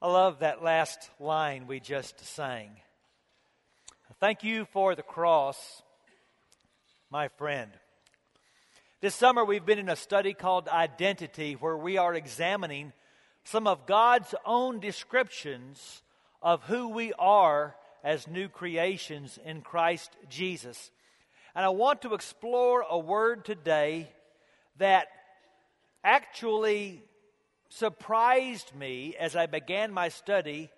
I 0.00 0.06
love 0.06 0.38
that 0.38 0.62
last 0.62 1.10
line 1.18 1.66
we 1.66 1.80
just 1.80 2.24
sang. 2.24 2.70
Thank 4.20 4.44
you 4.44 4.64
for 4.66 4.94
the 4.94 5.02
cross, 5.02 5.82
my 7.10 7.26
friend. 7.26 7.72
This 9.00 9.16
summer, 9.16 9.44
we've 9.44 9.66
been 9.66 9.80
in 9.80 9.88
a 9.88 9.96
study 9.96 10.34
called 10.34 10.68
Identity, 10.68 11.54
where 11.54 11.76
we 11.76 11.98
are 11.98 12.14
examining 12.14 12.92
some 13.42 13.66
of 13.66 13.86
God's 13.86 14.36
own 14.46 14.78
descriptions 14.78 16.02
of 16.40 16.62
who 16.62 16.90
we 16.90 17.12
are 17.14 17.74
as 18.04 18.28
new 18.28 18.48
creations 18.48 19.36
in 19.44 19.62
Christ 19.62 20.12
Jesus. 20.28 20.92
And 21.56 21.64
I 21.64 21.70
want 21.70 22.02
to 22.02 22.14
explore 22.14 22.84
a 22.88 23.00
word 23.00 23.44
today 23.44 24.12
that 24.76 25.08
actually 26.04 27.02
surprised 27.68 28.74
me 28.74 29.14
as 29.18 29.36
I 29.36 29.46
began 29.46 29.92
my 29.92 30.08
study 30.08 30.70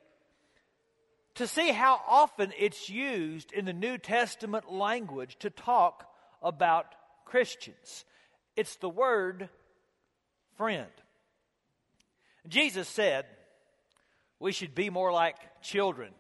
to 1.37 1.47
see 1.47 1.71
how 1.71 2.01
often 2.09 2.53
it's 2.59 2.91
used 2.91 3.53
in 3.53 3.65
the 3.65 3.73
New 3.73 3.99
Testament 3.99 4.71
language 4.71 5.37
to 5.41 5.51
talk 5.51 6.07
about 6.43 6.87
Christians. 7.25 8.05
It's 8.57 8.77
the 8.77 8.89
word 8.89 9.49
friend. 10.57 10.91
Jesus 12.49 12.89
said 12.89 13.27
we 14.39 14.53
should 14.53 14.75
be 14.75 14.91
more 14.91 15.13
like 15.13 15.37
children. 15.63 16.13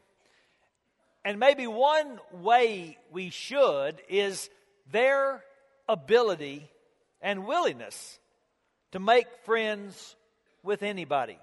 And 1.24 1.38
maybe 1.38 1.66
one 1.66 2.18
way 2.32 2.96
we 3.10 3.30
should 3.30 4.00
is 4.08 4.48
their 4.90 5.42
ability 5.88 6.70
and 7.20 7.46
willingness 7.46 8.18
to 8.92 9.00
make 9.00 9.26
friends 9.44 10.16
with 10.62 10.82
anybody. 10.82 11.38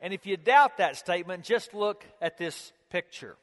And 0.00 0.12
if 0.12 0.26
you 0.26 0.36
doubt 0.36 0.78
that 0.78 0.96
statement, 0.96 1.44
just 1.44 1.74
look 1.74 2.04
at 2.20 2.38
this 2.38 2.72
picture. 2.90 3.36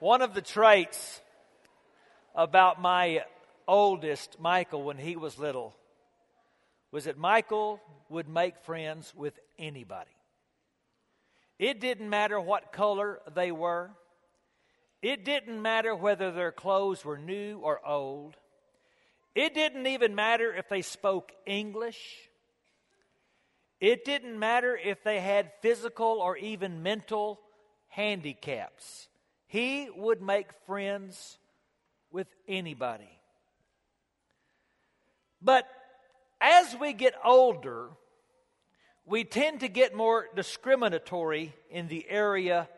One 0.00 0.20
of 0.20 0.34
the 0.34 0.42
traits 0.42 1.22
about 2.34 2.80
my 2.80 3.22
oldest, 3.66 4.38
Michael, 4.38 4.82
when 4.82 4.98
he 4.98 5.16
was 5.16 5.38
little, 5.38 5.74
was 6.92 7.04
that 7.04 7.16
Michael 7.16 7.80
would 8.10 8.28
make 8.28 8.58
friends 8.58 9.12
with 9.16 9.38
anybody. 9.58 10.10
It 11.58 11.80
didn't 11.80 12.10
matter 12.10 12.38
what 12.38 12.70
color 12.70 13.20
they 13.34 13.50
were. 13.50 13.90
It 15.04 15.22
didn't 15.22 15.60
matter 15.60 15.94
whether 15.94 16.32
their 16.32 16.50
clothes 16.50 17.04
were 17.04 17.18
new 17.18 17.58
or 17.58 17.86
old. 17.86 18.38
It 19.34 19.52
didn't 19.52 19.86
even 19.86 20.14
matter 20.14 20.50
if 20.50 20.70
they 20.70 20.80
spoke 20.80 21.30
English. 21.44 22.00
It 23.82 24.06
didn't 24.06 24.38
matter 24.38 24.74
if 24.82 25.04
they 25.04 25.20
had 25.20 25.52
physical 25.60 26.06
or 26.06 26.38
even 26.38 26.82
mental 26.82 27.38
handicaps. 27.88 29.08
He 29.46 29.90
would 29.94 30.22
make 30.22 30.54
friends 30.64 31.36
with 32.10 32.28
anybody. 32.48 33.18
But 35.42 35.68
as 36.40 36.74
we 36.80 36.94
get 36.94 37.12
older, 37.22 37.90
we 39.04 39.24
tend 39.24 39.60
to 39.60 39.68
get 39.68 39.94
more 39.94 40.28
discriminatory 40.34 41.54
in 41.68 41.88
the 41.88 42.08
area 42.08 42.70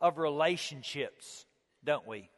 of 0.00 0.18
relationships, 0.18 1.46
don't 1.84 2.06
we? 2.06 2.28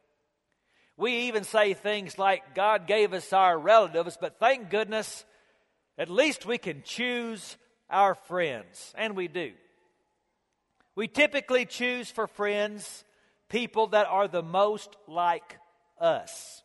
We 0.96 1.28
even 1.28 1.44
say 1.44 1.74
things 1.74 2.19
like, 2.19 2.55
God 2.55 2.86
gave 2.86 3.12
us 3.12 3.33
our 3.33 3.58
relatives, 3.58 4.19
but 4.20 4.38
thank 4.38 4.70
goodness, 4.70 5.24
at 5.96 6.10
least 6.10 6.44
we 6.46 6.58
can 6.58 6.83
choose 6.84 7.56
our 7.88 8.14
friends. 8.14 8.92
And 8.96 9.17
we 9.17 9.28
do. 9.28 9.52
We 10.95 11.08
typically 11.08 11.64
choose 11.64 12.11
for 12.11 12.27
friends 12.27 13.05
people 13.48 13.89
that 13.89 14.06
are 14.06 14.28
the 14.28 14.42
most 14.42 14.96
like 15.08 15.58
us 15.98 16.62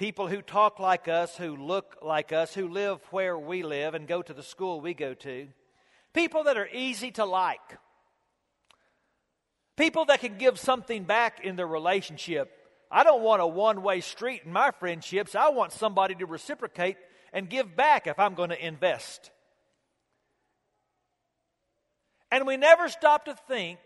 people 0.00 0.28
who 0.28 0.40
talk 0.40 0.80
like 0.80 1.08
us, 1.08 1.36
who 1.36 1.54
look 1.54 1.98
like 2.00 2.32
us, 2.32 2.54
who 2.54 2.68
live 2.68 2.98
where 3.10 3.36
we 3.36 3.62
live 3.62 3.92
and 3.92 4.08
go 4.08 4.22
to 4.22 4.32
the 4.32 4.42
school 4.42 4.80
we 4.80 4.94
go 4.94 5.12
to, 5.12 5.46
people 6.14 6.44
that 6.44 6.56
are 6.56 6.70
easy 6.72 7.10
to 7.10 7.26
like, 7.26 7.60
people 9.80 10.04
that 10.04 10.20
can 10.20 10.36
give 10.36 10.58
something 10.58 11.04
back 11.04 11.42
in 11.42 11.56
their 11.56 11.66
relationship. 11.66 12.52
I 12.90 13.02
don't 13.02 13.22
want 13.22 13.40
a 13.40 13.46
one 13.46 13.82
way 13.82 14.00
street 14.02 14.42
in 14.44 14.52
my 14.52 14.72
friendships. 14.72 15.34
I 15.34 15.48
want 15.48 15.72
somebody 15.72 16.14
to 16.16 16.26
reciprocate 16.26 16.98
and 17.32 17.48
give 17.48 17.74
back 17.74 18.06
if 18.06 18.18
I'm 18.18 18.34
going 18.34 18.50
to 18.50 18.66
invest. 18.66 19.30
And 22.30 22.46
we 22.46 22.58
never 22.58 22.88
stop 22.88 23.24
to 23.24 23.34
think 23.48 23.78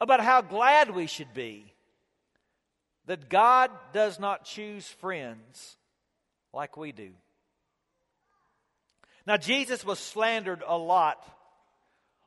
about 0.00 0.20
how 0.20 0.42
glad 0.42 0.90
we 0.90 1.06
should 1.06 1.32
be 1.32 1.72
that 3.06 3.28
God 3.28 3.70
does 3.92 4.18
not 4.18 4.44
choose 4.44 4.86
friends 4.88 5.76
like 6.52 6.76
we 6.76 6.90
do. 6.90 7.10
Now, 9.26 9.36
Jesus 9.36 9.84
was 9.84 9.98
slandered 9.98 10.62
a 10.66 10.76
lot. 10.76 11.24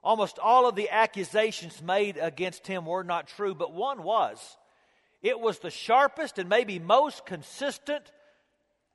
Almost 0.02 0.40
all 0.40 0.68
of 0.68 0.76
the 0.76 0.90
accusations 0.90 1.82
made 1.82 2.18
against 2.18 2.66
him 2.66 2.86
were 2.86 3.04
not 3.04 3.28
true, 3.28 3.54
but 3.54 3.74
one 3.74 4.04
was. 4.04 4.58
It 5.22 5.40
was 5.40 5.60
the 5.60 5.70
sharpest 5.70 6.40
and 6.40 6.48
maybe 6.48 6.80
most 6.80 7.26
consistent 7.26 8.12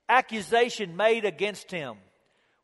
accusation 0.09 0.97
made 0.97 1.25
against 1.25 1.71
him. 1.71 1.97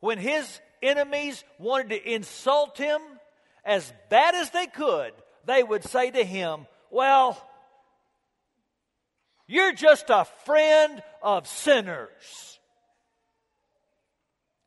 When 0.00 0.18
his 0.18 0.60
enemies 0.82 1.44
wanted 1.58 1.90
to 1.90 2.12
insult 2.14 2.78
him 2.78 3.00
as 3.64 3.92
bad 4.08 4.34
as 4.34 4.50
they 4.50 4.66
could, 4.66 5.12
they 5.44 5.62
would 5.62 5.84
say 5.84 6.10
to 6.10 6.24
him, 6.24 6.66
Well, 6.90 7.38
you're 9.46 9.74
just 9.74 10.06
a 10.08 10.26
friend 10.44 11.02
of 11.22 11.46
sinners. 11.46 12.58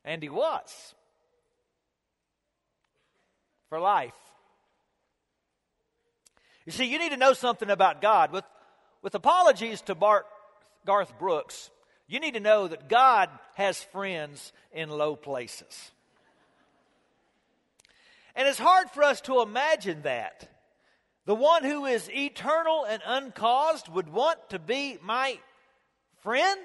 And 0.05 0.21
he 0.21 0.29
was. 0.29 0.93
For 3.73 3.79
life. 3.79 4.13
You 6.63 6.71
see, 6.71 6.85
you 6.85 6.99
need 6.99 7.09
to 7.09 7.17
know 7.17 7.33
something 7.33 7.71
about 7.71 8.03
God. 8.03 8.31
With, 8.31 8.43
with 9.01 9.15
apologies 9.15 9.81
to 9.81 9.95
Bart, 9.95 10.27
Garth 10.85 11.17
Brooks, 11.17 11.71
you 12.07 12.19
need 12.19 12.35
to 12.35 12.39
know 12.39 12.67
that 12.67 12.87
God 12.87 13.31
has 13.55 13.81
friends 13.81 14.53
in 14.73 14.89
low 14.89 15.15
places. 15.15 15.89
And 18.35 18.47
it's 18.47 18.59
hard 18.59 18.91
for 18.91 19.01
us 19.01 19.21
to 19.21 19.41
imagine 19.41 20.03
that. 20.03 20.47
The 21.25 21.33
one 21.33 21.63
who 21.63 21.87
is 21.87 22.07
eternal 22.11 22.85
and 22.87 23.01
uncaused 23.03 23.89
would 23.89 24.09
want 24.09 24.37
to 24.51 24.59
be 24.59 24.99
my 25.01 25.39
friend? 26.21 26.61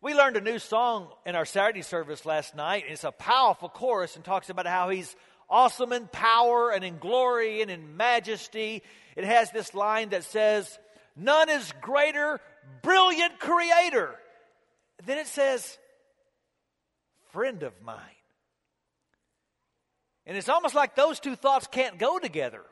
We 0.00 0.14
learned 0.14 0.36
a 0.36 0.40
new 0.40 0.60
song 0.60 1.08
in 1.24 1.34
our 1.34 1.46
Saturday 1.46 1.82
service 1.82 2.24
last 2.24 2.54
night. 2.54 2.84
It's 2.86 3.02
a 3.02 3.10
powerful 3.10 3.68
chorus 3.68 4.14
and 4.14 4.24
talks 4.24 4.50
about 4.50 4.68
how 4.68 4.90
he's 4.90 5.16
awesome 5.48 5.92
in 5.92 6.08
power 6.08 6.70
and 6.70 6.84
in 6.84 6.98
glory 6.98 7.62
and 7.62 7.70
in 7.70 7.96
majesty. 7.96 8.82
It 9.16 9.24
has 9.24 9.50
this 9.50 9.74
line 9.74 10.10
that 10.10 10.24
says, 10.24 10.78
None 11.16 11.48
is 11.48 11.72
greater, 11.80 12.40
brilliant 12.82 13.38
creator. 13.38 14.14
Then 15.04 15.18
it 15.18 15.26
says, 15.26 15.78
Friend 17.32 17.62
of 17.62 17.72
mine. 17.82 18.00
And 20.26 20.36
it's 20.36 20.48
almost 20.48 20.74
like 20.74 20.96
those 20.96 21.20
two 21.20 21.36
thoughts 21.36 21.68
can't 21.70 21.98
go 21.98 22.18
together. 22.18 22.62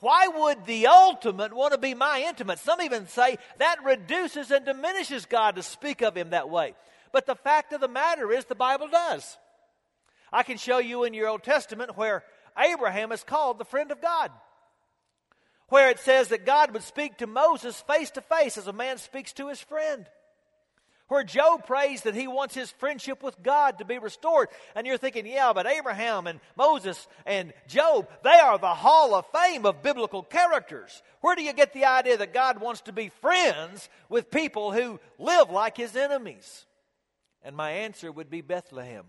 Why 0.00 0.28
would 0.28 0.66
the 0.66 0.88
ultimate 0.88 1.54
want 1.54 1.72
to 1.72 1.78
be 1.78 1.94
my 1.94 2.24
intimate? 2.26 2.58
Some 2.58 2.82
even 2.82 3.06
say 3.06 3.38
that 3.58 3.84
reduces 3.84 4.50
and 4.50 4.64
diminishes 4.64 5.24
God 5.24 5.56
to 5.56 5.62
speak 5.62 6.02
of 6.02 6.16
him 6.16 6.30
that 6.30 6.50
way. 6.50 6.74
But 7.12 7.26
the 7.26 7.34
fact 7.34 7.72
of 7.72 7.80
the 7.80 7.88
matter 7.88 8.30
is, 8.30 8.44
the 8.44 8.54
Bible 8.54 8.88
does. 8.88 9.38
I 10.32 10.42
can 10.42 10.58
show 10.58 10.78
you 10.78 11.04
in 11.04 11.14
your 11.14 11.28
Old 11.28 11.42
Testament 11.42 11.96
where 11.96 12.24
Abraham 12.58 13.12
is 13.12 13.22
called 13.22 13.58
the 13.58 13.64
friend 13.64 13.90
of 13.90 14.00
God, 14.00 14.30
where 15.68 15.90
it 15.90 15.98
says 16.00 16.28
that 16.28 16.46
God 16.46 16.72
would 16.72 16.82
speak 16.82 17.18
to 17.18 17.26
Moses 17.26 17.80
face 17.82 18.10
to 18.12 18.20
face 18.20 18.56
as 18.58 18.66
a 18.66 18.72
man 18.72 18.98
speaks 18.98 19.32
to 19.34 19.48
his 19.48 19.60
friend 19.60 20.06
where 21.08 21.22
Job 21.22 21.66
prays 21.66 22.02
that 22.02 22.14
he 22.14 22.26
wants 22.26 22.54
his 22.54 22.70
friendship 22.72 23.22
with 23.22 23.40
God 23.42 23.78
to 23.78 23.84
be 23.84 23.98
restored. 23.98 24.48
And 24.74 24.86
you're 24.86 24.98
thinking, 24.98 25.26
yeah, 25.26 25.52
but 25.54 25.66
Abraham 25.66 26.26
and 26.26 26.40
Moses 26.56 27.06
and 27.24 27.52
Job, 27.68 28.08
they 28.24 28.30
are 28.30 28.58
the 28.58 28.74
hall 28.74 29.14
of 29.14 29.24
fame 29.32 29.66
of 29.66 29.82
biblical 29.82 30.22
characters. 30.22 31.02
Where 31.20 31.36
do 31.36 31.42
you 31.42 31.52
get 31.52 31.72
the 31.72 31.84
idea 31.84 32.16
that 32.16 32.34
God 32.34 32.60
wants 32.60 32.82
to 32.82 32.92
be 32.92 33.10
friends 33.20 33.88
with 34.08 34.30
people 34.30 34.72
who 34.72 34.98
live 35.18 35.50
like 35.50 35.76
his 35.76 35.94
enemies? 35.94 36.66
And 37.42 37.56
my 37.56 37.70
answer 37.70 38.10
would 38.10 38.30
be 38.30 38.40
Bethlehem. 38.40 39.04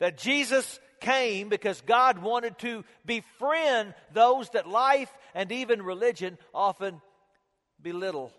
That 0.00 0.18
Jesus 0.18 0.80
came 1.00 1.48
because 1.48 1.80
God 1.82 2.18
wanted 2.18 2.58
to 2.58 2.84
befriend 3.06 3.94
those 4.12 4.50
that 4.50 4.68
life 4.68 5.10
and 5.34 5.50
even 5.52 5.82
religion 5.82 6.36
often 6.54 7.00
belittle. 7.80 8.32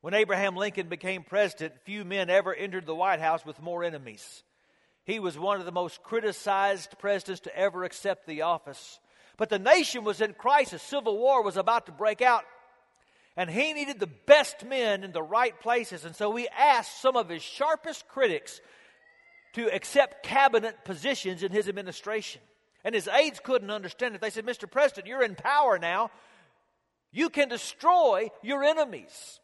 When 0.00 0.14
Abraham 0.14 0.54
Lincoln 0.54 0.88
became 0.88 1.22
president, 1.24 1.74
few 1.84 2.04
men 2.04 2.30
ever 2.30 2.54
entered 2.54 2.86
the 2.86 2.94
White 2.94 3.20
House 3.20 3.44
with 3.44 3.60
more 3.60 3.82
enemies. 3.82 4.44
He 5.04 5.18
was 5.18 5.38
one 5.38 5.58
of 5.58 5.66
the 5.66 5.72
most 5.72 6.02
criticized 6.02 6.98
presidents 6.98 7.40
to 7.42 7.56
ever 7.56 7.84
accept 7.84 8.26
the 8.26 8.42
office. 8.42 9.00
But 9.36 9.48
the 9.48 9.58
nation 9.58 10.04
was 10.04 10.20
in 10.20 10.34
crisis. 10.34 10.82
Civil 10.82 11.18
war 11.18 11.42
was 11.42 11.56
about 11.56 11.86
to 11.86 11.92
break 11.92 12.22
out. 12.22 12.44
And 13.36 13.48
he 13.48 13.72
needed 13.72 14.00
the 14.00 14.10
best 14.26 14.64
men 14.64 15.04
in 15.04 15.12
the 15.12 15.22
right 15.22 15.58
places. 15.60 16.04
And 16.04 16.14
so 16.14 16.34
he 16.36 16.48
asked 16.48 17.00
some 17.00 17.16
of 17.16 17.28
his 17.28 17.42
sharpest 17.42 18.06
critics 18.08 18.60
to 19.58 19.74
accept 19.74 20.22
cabinet 20.22 20.84
positions 20.84 21.42
in 21.42 21.50
his 21.50 21.68
administration. 21.68 22.40
And 22.84 22.94
his 22.94 23.08
aides 23.08 23.40
couldn't 23.42 23.72
understand 23.72 24.14
it. 24.14 24.20
They 24.20 24.30
said, 24.30 24.46
Mr. 24.46 24.70
President, 24.70 25.08
you're 25.08 25.24
in 25.24 25.34
power 25.34 25.80
now. 25.80 26.12
You 27.10 27.28
can 27.28 27.48
destroy 27.48 28.30
your 28.40 28.62
enemies. 28.62 29.40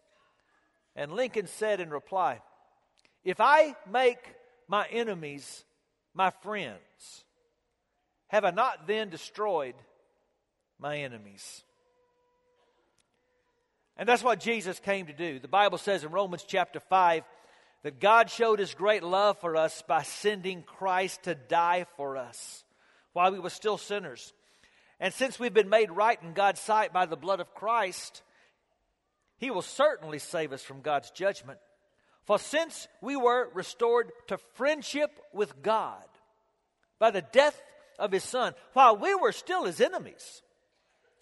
And 0.94 1.12
Lincoln 1.12 1.48
said 1.48 1.80
in 1.80 1.90
reply, 1.90 2.40
If 3.24 3.40
I 3.40 3.74
make 3.90 4.20
my 4.68 4.86
enemies 4.86 5.64
my 6.14 6.30
friends, 6.30 7.24
have 8.28 8.44
I 8.44 8.52
not 8.52 8.86
then 8.86 9.10
destroyed 9.10 9.74
my 10.78 10.98
enemies? 10.98 11.64
And 13.96 14.08
that's 14.08 14.22
what 14.22 14.38
Jesus 14.38 14.78
came 14.78 15.06
to 15.06 15.12
do. 15.12 15.40
The 15.40 15.48
Bible 15.48 15.78
says 15.78 16.04
in 16.04 16.12
Romans 16.12 16.44
chapter 16.46 16.78
5 16.78 17.24
that 17.84 18.00
God 18.00 18.30
showed 18.30 18.58
his 18.58 18.74
great 18.74 19.02
love 19.02 19.38
for 19.38 19.56
us 19.56 19.82
by 19.86 20.02
sending 20.02 20.62
Christ 20.62 21.24
to 21.24 21.34
die 21.34 21.84
for 21.96 22.16
us 22.16 22.64
while 23.12 23.30
we 23.30 23.38
were 23.38 23.50
still 23.50 23.76
sinners. 23.76 24.32
And 24.98 25.12
since 25.12 25.38
we've 25.38 25.54
been 25.54 25.68
made 25.68 25.90
right 25.90 26.18
in 26.22 26.32
God's 26.32 26.62
sight 26.62 26.94
by 26.94 27.04
the 27.04 27.16
blood 27.16 27.40
of 27.40 27.54
Christ, 27.54 28.22
he 29.36 29.50
will 29.50 29.62
certainly 29.62 30.18
save 30.18 30.54
us 30.54 30.62
from 30.62 30.80
God's 30.80 31.10
judgment. 31.10 31.58
For 32.24 32.38
since 32.38 32.88
we 33.02 33.16
were 33.16 33.50
restored 33.52 34.12
to 34.28 34.38
friendship 34.54 35.10
with 35.34 35.62
God 35.62 36.04
by 36.98 37.10
the 37.10 37.22
death 37.32 37.60
of 37.98 38.12
his 38.12 38.24
Son, 38.24 38.54
while 38.72 38.96
we 38.96 39.14
were 39.14 39.32
still 39.32 39.66
his 39.66 39.82
enemies, 39.82 40.40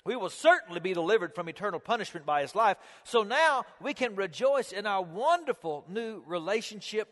we 0.05 0.17
will 0.17 0.31
certainly 0.31 0.81
be 0.81 0.95
delivered 0.95 1.35
from 1.35 1.49
eternal 1.49 1.79
punishment 1.79 2.27
by 2.27 2.43
his 2.43 2.55
life. 2.55 2.77
So 3.05 3.23
now 3.23 3.65
we 3.81 3.95
can 3.95 4.17
rejoice 4.17 4.73
in 4.73 4.87
our 4.87 5.03
wonderful 5.03 5.85
new 5.89 6.23
relationship 6.27 7.09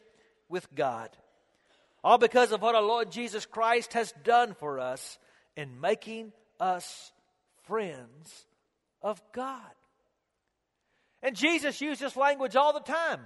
with 0.48 0.66
God. 0.74 1.10
All 2.02 2.18
because 2.18 2.50
of 2.50 2.62
what 2.62 2.74
our 2.74 2.82
Lord 2.82 3.12
Jesus 3.12 3.46
Christ 3.46 3.92
has 3.92 4.12
done 4.24 4.54
for 4.54 4.80
us 4.80 5.18
in 5.56 5.80
making 5.80 6.32
us 6.58 7.12
friends 7.64 8.46
of 9.02 9.22
God. 9.32 9.60
And 11.22 11.36
Jesus 11.36 11.80
used 11.80 12.00
this 12.00 12.16
language 12.16 12.56
all 12.56 12.72
the 12.72 12.80
time. 12.80 13.20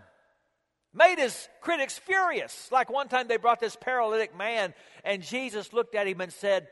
Made 0.92 1.18
his 1.18 1.48
critics 1.60 1.98
furious. 1.98 2.68
Like 2.70 2.90
one 2.90 3.08
time 3.08 3.28
they 3.28 3.36
brought 3.36 3.60
this 3.60 3.76
paralytic 3.76 4.36
man, 4.36 4.74
and 5.04 5.22
Jesus 5.22 5.72
looked 5.72 5.94
at 5.94 6.06
him 6.06 6.20
and 6.20 6.32
said, 6.32 6.68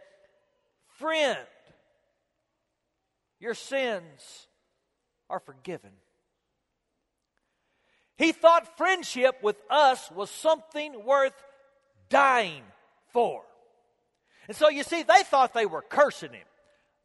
Friend, 0.98 1.38
your 3.42 3.54
sins 3.54 4.46
are 5.28 5.40
forgiven. 5.40 5.90
He 8.16 8.30
thought 8.30 8.78
friendship 8.78 9.42
with 9.42 9.56
us 9.68 10.10
was 10.12 10.30
something 10.30 11.04
worth 11.04 11.34
dying 12.08 12.62
for. 13.08 13.42
And 14.46 14.56
so 14.56 14.68
you 14.68 14.84
see, 14.84 15.02
they 15.02 15.24
thought 15.24 15.54
they 15.54 15.66
were 15.66 15.82
cursing 15.82 16.32
him. 16.32 16.46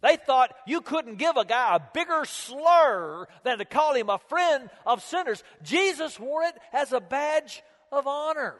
They 0.03 0.15
thought 0.15 0.53
you 0.67 0.81
couldn't 0.81 1.17
give 1.17 1.37
a 1.37 1.45
guy 1.45 1.75
a 1.75 1.79
bigger 1.91 2.23
slur 2.25 3.27
than 3.43 3.57
to 3.57 3.65
call 3.65 3.95
him 3.95 4.11
a 4.11 4.19
friend 4.19 4.69
of 4.85 5.01
sinners. 5.03 5.43
Jesus 5.63 6.19
wore 6.19 6.43
it 6.43 6.55
as 6.71 6.93
a 6.93 6.99
badge 6.99 7.63
of 7.91 8.05
honor. 8.05 8.57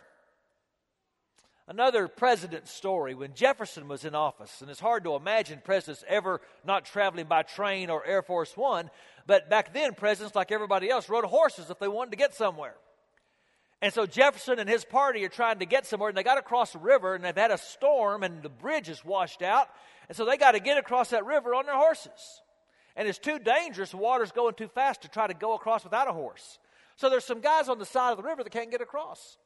Another 1.69 2.07
president's 2.07 2.71
story 2.71 3.13
when 3.13 3.33
Jefferson 3.33 3.89
was 3.89 4.05
in 4.05 4.15
office, 4.15 4.61
and 4.61 4.71
it's 4.71 4.79
hard 4.79 5.03
to 5.03 5.15
imagine 5.15 5.61
presidents 5.61 6.05
ever 6.07 6.39
not 6.63 6.85
traveling 6.85 7.25
by 7.25 7.43
train 7.43 7.89
or 7.89 8.05
Air 8.05 8.21
Force 8.21 8.55
One, 8.55 8.89
but 9.25 9.49
back 9.49 9.73
then, 9.73 9.93
presidents, 9.93 10.33
like 10.33 10.53
everybody 10.53 10.89
else, 10.89 11.09
rode 11.09 11.25
horses 11.25 11.69
if 11.69 11.77
they 11.77 11.89
wanted 11.89 12.11
to 12.11 12.17
get 12.17 12.33
somewhere. 12.33 12.75
And 13.81 13.93
so 13.93 14.05
Jefferson 14.05 14.59
and 14.59 14.69
his 14.69 14.85
party 14.85 15.25
are 15.25 15.29
trying 15.29 15.59
to 15.59 15.65
get 15.65 15.85
somewhere, 15.85 16.07
and 16.07 16.17
they 16.17 16.23
got 16.23 16.37
across 16.37 16.71
the 16.71 16.79
river, 16.79 17.15
and 17.15 17.23
they've 17.23 17.35
had 17.35 17.51
a 17.51 17.57
storm, 17.57 18.23
and 18.23 18.41
the 18.41 18.49
bridge 18.49 18.87
is 18.87 19.03
washed 19.03 19.41
out, 19.41 19.67
and 20.07 20.15
so 20.15 20.23
they 20.23 20.37
got 20.37 20.53
to 20.53 20.61
get 20.61 20.77
across 20.77 21.09
that 21.09 21.25
river 21.25 21.53
on 21.53 21.65
their 21.65 21.75
horses. 21.75 22.41
And 22.95 23.09
it's 23.09 23.19
too 23.19 23.39
dangerous, 23.39 23.91
the 23.91 23.97
water's 23.97 24.31
going 24.31 24.53
too 24.53 24.69
fast 24.69 25.01
to 25.01 25.09
try 25.09 25.27
to 25.27 25.33
go 25.33 25.53
across 25.53 25.83
without 25.83 26.07
a 26.07 26.13
horse. 26.13 26.59
So 26.95 27.09
there's 27.09 27.25
some 27.25 27.41
guys 27.41 27.67
on 27.67 27.77
the 27.77 27.85
side 27.85 28.11
of 28.11 28.17
the 28.17 28.23
river 28.23 28.41
that 28.41 28.51
can't 28.51 28.71
get 28.71 28.81
across. 28.81 29.37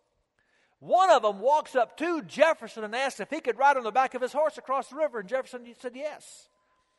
One 0.81 1.11
of 1.11 1.21
them 1.21 1.39
walks 1.39 1.75
up 1.75 1.95
to 1.97 2.23
Jefferson 2.23 2.83
and 2.83 2.95
asks 2.95 3.19
if 3.19 3.29
he 3.29 3.39
could 3.39 3.59
ride 3.59 3.77
on 3.77 3.83
the 3.83 3.91
back 3.91 4.15
of 4.15 4.21
his 4.21 4.33
horse 4.33 4.57
across 4.57 4.87
the 4.87 4.95
river, 4.95 5.19
and 5.19 5.29
Jefferson 5.29 5.61
said 5.79 5.95
yes. 5.95 6.49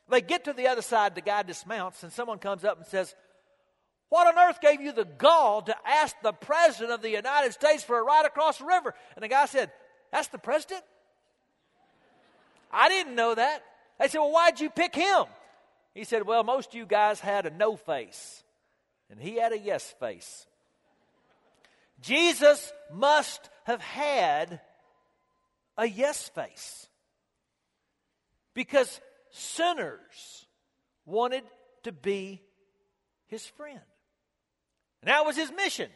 They 0.09 0.21
get 0.21 0.45
to 0.45 0.53
the 0.53 0.67
other 0.67 0.81
side, 0.81 1.15
the 1.15 1.21
guy 1.21 1.43
dismounts, 1.43 2.01
and 2.01 2.11
someone 2.11 2.39
comes 2.39 2.63
up 2.63 2.77
and 2.77 2.87
says, 2.87 3.13
What 4.07 4.25
on 4.27 4.41
earth 4.41 4.61
gave 4.61 4.79
you 4.79 4.93
the 4.93 5.03
gall 5.03 5.63
to 5.63 5.75
ask 5.85 6.15
the 6.23 6.31
President 6.31 6.91
of 6.91 7.01
the 7.01 7.09
United 7.09 7.51
States 7.51 7.83
for 7.83 7.99
a 7.99 8.03
ride 8.03 8.25
across 8.25 8.59
the 8.59 8.65
river? 8.65 8.95
And 9.15 9.23
the 9.23 9.27
guy 9.27 9.45
said, 9.47 9.69
That's 10.13 10.29
the 10.29 10.37
President? 10.37 10.83
I 12.71 12.87
didn't 12.87 13.15
know 13.15 13.35
that. 13.35 13.63
They 13.99 14.07
said, 14.07 14.19
Well, 14.19 14.31
why'd 14.31 14.61
you 14.61 14.69
pick 14.69 14.95
him? 14.95 15.25
He 15.93 16.05
said, 16.05 16.25
Well, 16.25 16.45
most 16.45 16.69
of 16.69 16.75
you 16.75 16.85
guys 16.85 17.19
had 17.19 17.45
a 17.45 17.49
no 17.49 17.75
face, 17.75 18.43
and 19.09 19.19
he 19.19 19.35
had 19.35 19.51
a 19.51 19.59
yes 19.59 19.93
face. 19.99 20.47
Jesus 22.03 22.73
must 22.91 23.49
have 23.63 23.81
had 23.81 24.59
a 25.77 25.87
yes 25.87 26.29
face 26.29 26.87
because 28.53 28.99
sinners 29.31 30.45
wanted 31.05 31.43
to 31.83 31.91
be 31.91 32.41
his 33.27 33.45
friend. 33.45 33.79
And 35.01 35.09
that 35.09 35.25
was 35.25 35.37
his 35.37 35.51
mission 35.51 35.89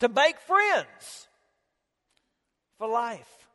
to 0.00 0.08
make 0.08 0.38
friends 0.40 1.28
for 2.78 2.88
life. 2.88 3.48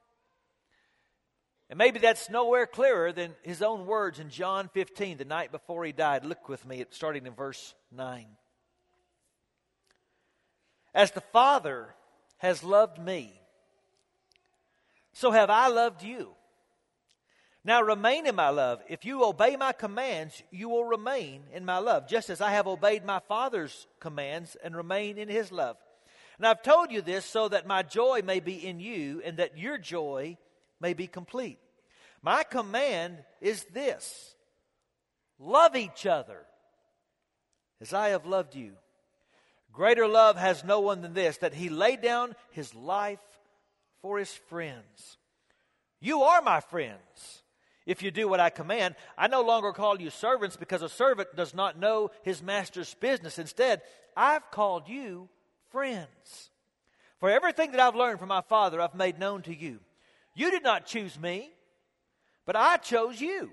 And 1.69 1.78
maybe 1.78 2.00
that's 2.00 2.30
nowhere 2.30 2.68
clearer 2.68 3.12
than 3.12 3.36
his 3.44 3.62
own 3.62 3.86
words 3.86 4.19
in 4.19 4.30
John 4.30 4.69
15, 4.74 5.18
the 5.18 5.25
night 5.25 5.51
before 5.51 5.83
he 5.83 5.92
died. 5.92 6.24
Look 6.24 6.48
with 6.48 6.66
me, 6.66 6.86
starting 6.92 7.25
in 7.25 7.33
verse 7.33 7.74
9. 7.92 8.28
As 10.95 11.11
the 11.11 11.21
Father 11.21 11.94
has 12.37 12.64
loved 12.64 12.97
me, 12.99 13.33
so 15.11 15.30
have 15.31 15.49
I 15.49 15.68
loved 15.68 16.02
you. 16.04 16.30
Now 17.66 17.81
remain 17.81 18.25
in 18.25 18.35
my 18.35 18.49
love. 18.49 18.80
If 18.87 19.04
you 19.04 19.25
obey 19.25 19.57
my 19.57 19.73
commands, 19.73 20.42
you 20.52 20.69
will 20.69 20.85
remain 20.85 21.42
in 21.54 21.66
my 21.66 21.80
love, 21.80 22.07
just 22.07 22.30
as 22.30 22.40
I 22.40 22.52
have 22.52 22.66
obeyed 22.66 23.04
my 23.04 23.19
Father's 23.28 23.87
commands 23.99 24.56
and 24.64 24.73
remain 24.75 25.18
in 25.18 25.28
his 25.28 25.52
love. 25.52 25.75
And 26.37 26.47
I've 26.47 26.64
told 26.64 26.92
you 26.92 27.02
this 27.02 27.25
so 27.25 27.49
that 27.49 27.68
my 27.68 27.83
joy 27.83 28.21
may 28.23 28.40
be 28.40 28.66
in 28.66 28.80
you 28.80 29.21
and 29.25 29.37
that 29.37 29.57
your 29.57 29.78
joy 29.78 30.37
may 30.80 30.94
be 30.94 31.07
complete. 31.07 31.59
My 32.21 32.44
command 32.44 33.18
is 33.42 33.66
this 33.73 34.33
love 35.40 35.75
each 35.75 36.06
other 36.06 36.45
as 37.81 37.94
I 37.94 38.09
have 38.09 38.25
loved 38.25 38.56
you. 38.56 38.73
Greater 39.75 40.07
love 40.07 40.37
has 40.37 40.63
no 40.63 40.79
one 40.79 41.01
than 41.01 41.13
this, 41.13 41.37
that 41.37 41.53
he 41.53 41.67
laid 41.67 42.01
down 42.01 42.33
his 42.51 42.73
life 42.73 43.19
for 44.01 44.17
his 44.17 44.33
friends. 44.33 45.17
You 45.99 46.21
are 46.23 46.41
my 46.41 46.61
friends. 46.61 47.44
If 47.85 48.01
you 48.01 48.09
do 48.09 48.27
what 48.27 48.39
I 48.39 48.49
command, 48.49 48.95
I 49.17 49.27
no 49.27 49.41
longer 49.41 49.73
call 49.73 50.01
you 50.01 50.09
servants 50.09 50.55
because 50.55 50.81
a 50.81 50.89
servant 50.89 51.35
does 51.35 51.53
not 51.53 51.77
know 51.77 52.09
his 52.23 52.41
master's 52.41 52.94
business. 52.95 53.37
Instead, 53.37 53.81
I've 54.15 54.49
called 54.49 54.87
you 54.87 55.27
friends. 55.71 56.49
For 57.19 57.29
everything 57.29 57.71
that 57.71 57.81
I've 57.81 57.95
learned 57.95 58.19
from 58.19 58.29
my 58.29 58.41
Father, 58.41 58.79
I've 58.79 58.95
made 58.95 59.19
known 59.19 59.41
to 59.44 59.55
you. 59.55 59.79
You 60.33 60.51
did 60.51 60.63
not 60.63 60.85
choose 60.85 61.19
me, 61.19 61.51
but 62.45 62.55
I 62.55 62.77
chose 62.77 63.19
you 63.19 63.51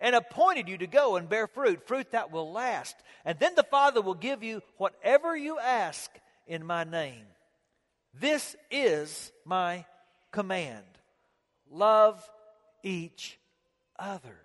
and 0.00 0.14
appointed 0.14 0.68
you 0.68 0.78
to 0.78 0.86
go 0.86 1.16
and 1.16 1.28
bear 1.28 1.46
fruit, 1.46 1.86
fruit 1.86 2.10
that 2.12 2.30
will 2.30 2.52
last. 2.52 2.96
And 3.24 3.38
then 3.38 3.54
the 3.54 3.62
Father 3.62 4.00
will 4.00 4.14
give 4.14 4.42
you 4.42 4.62
whatever 4.76 5.36
you 5.36 5.58
ask 5.58 6.10
in 6.46 6.64
my 6.64 6.84
name. 6.84 7.24
This 8.14 8.56
is 8.70 9.32
my 9.44 9.84
command 10.32 10.84
love 11.70 12.26
each 12.82 13.38
other. 13.98 14.36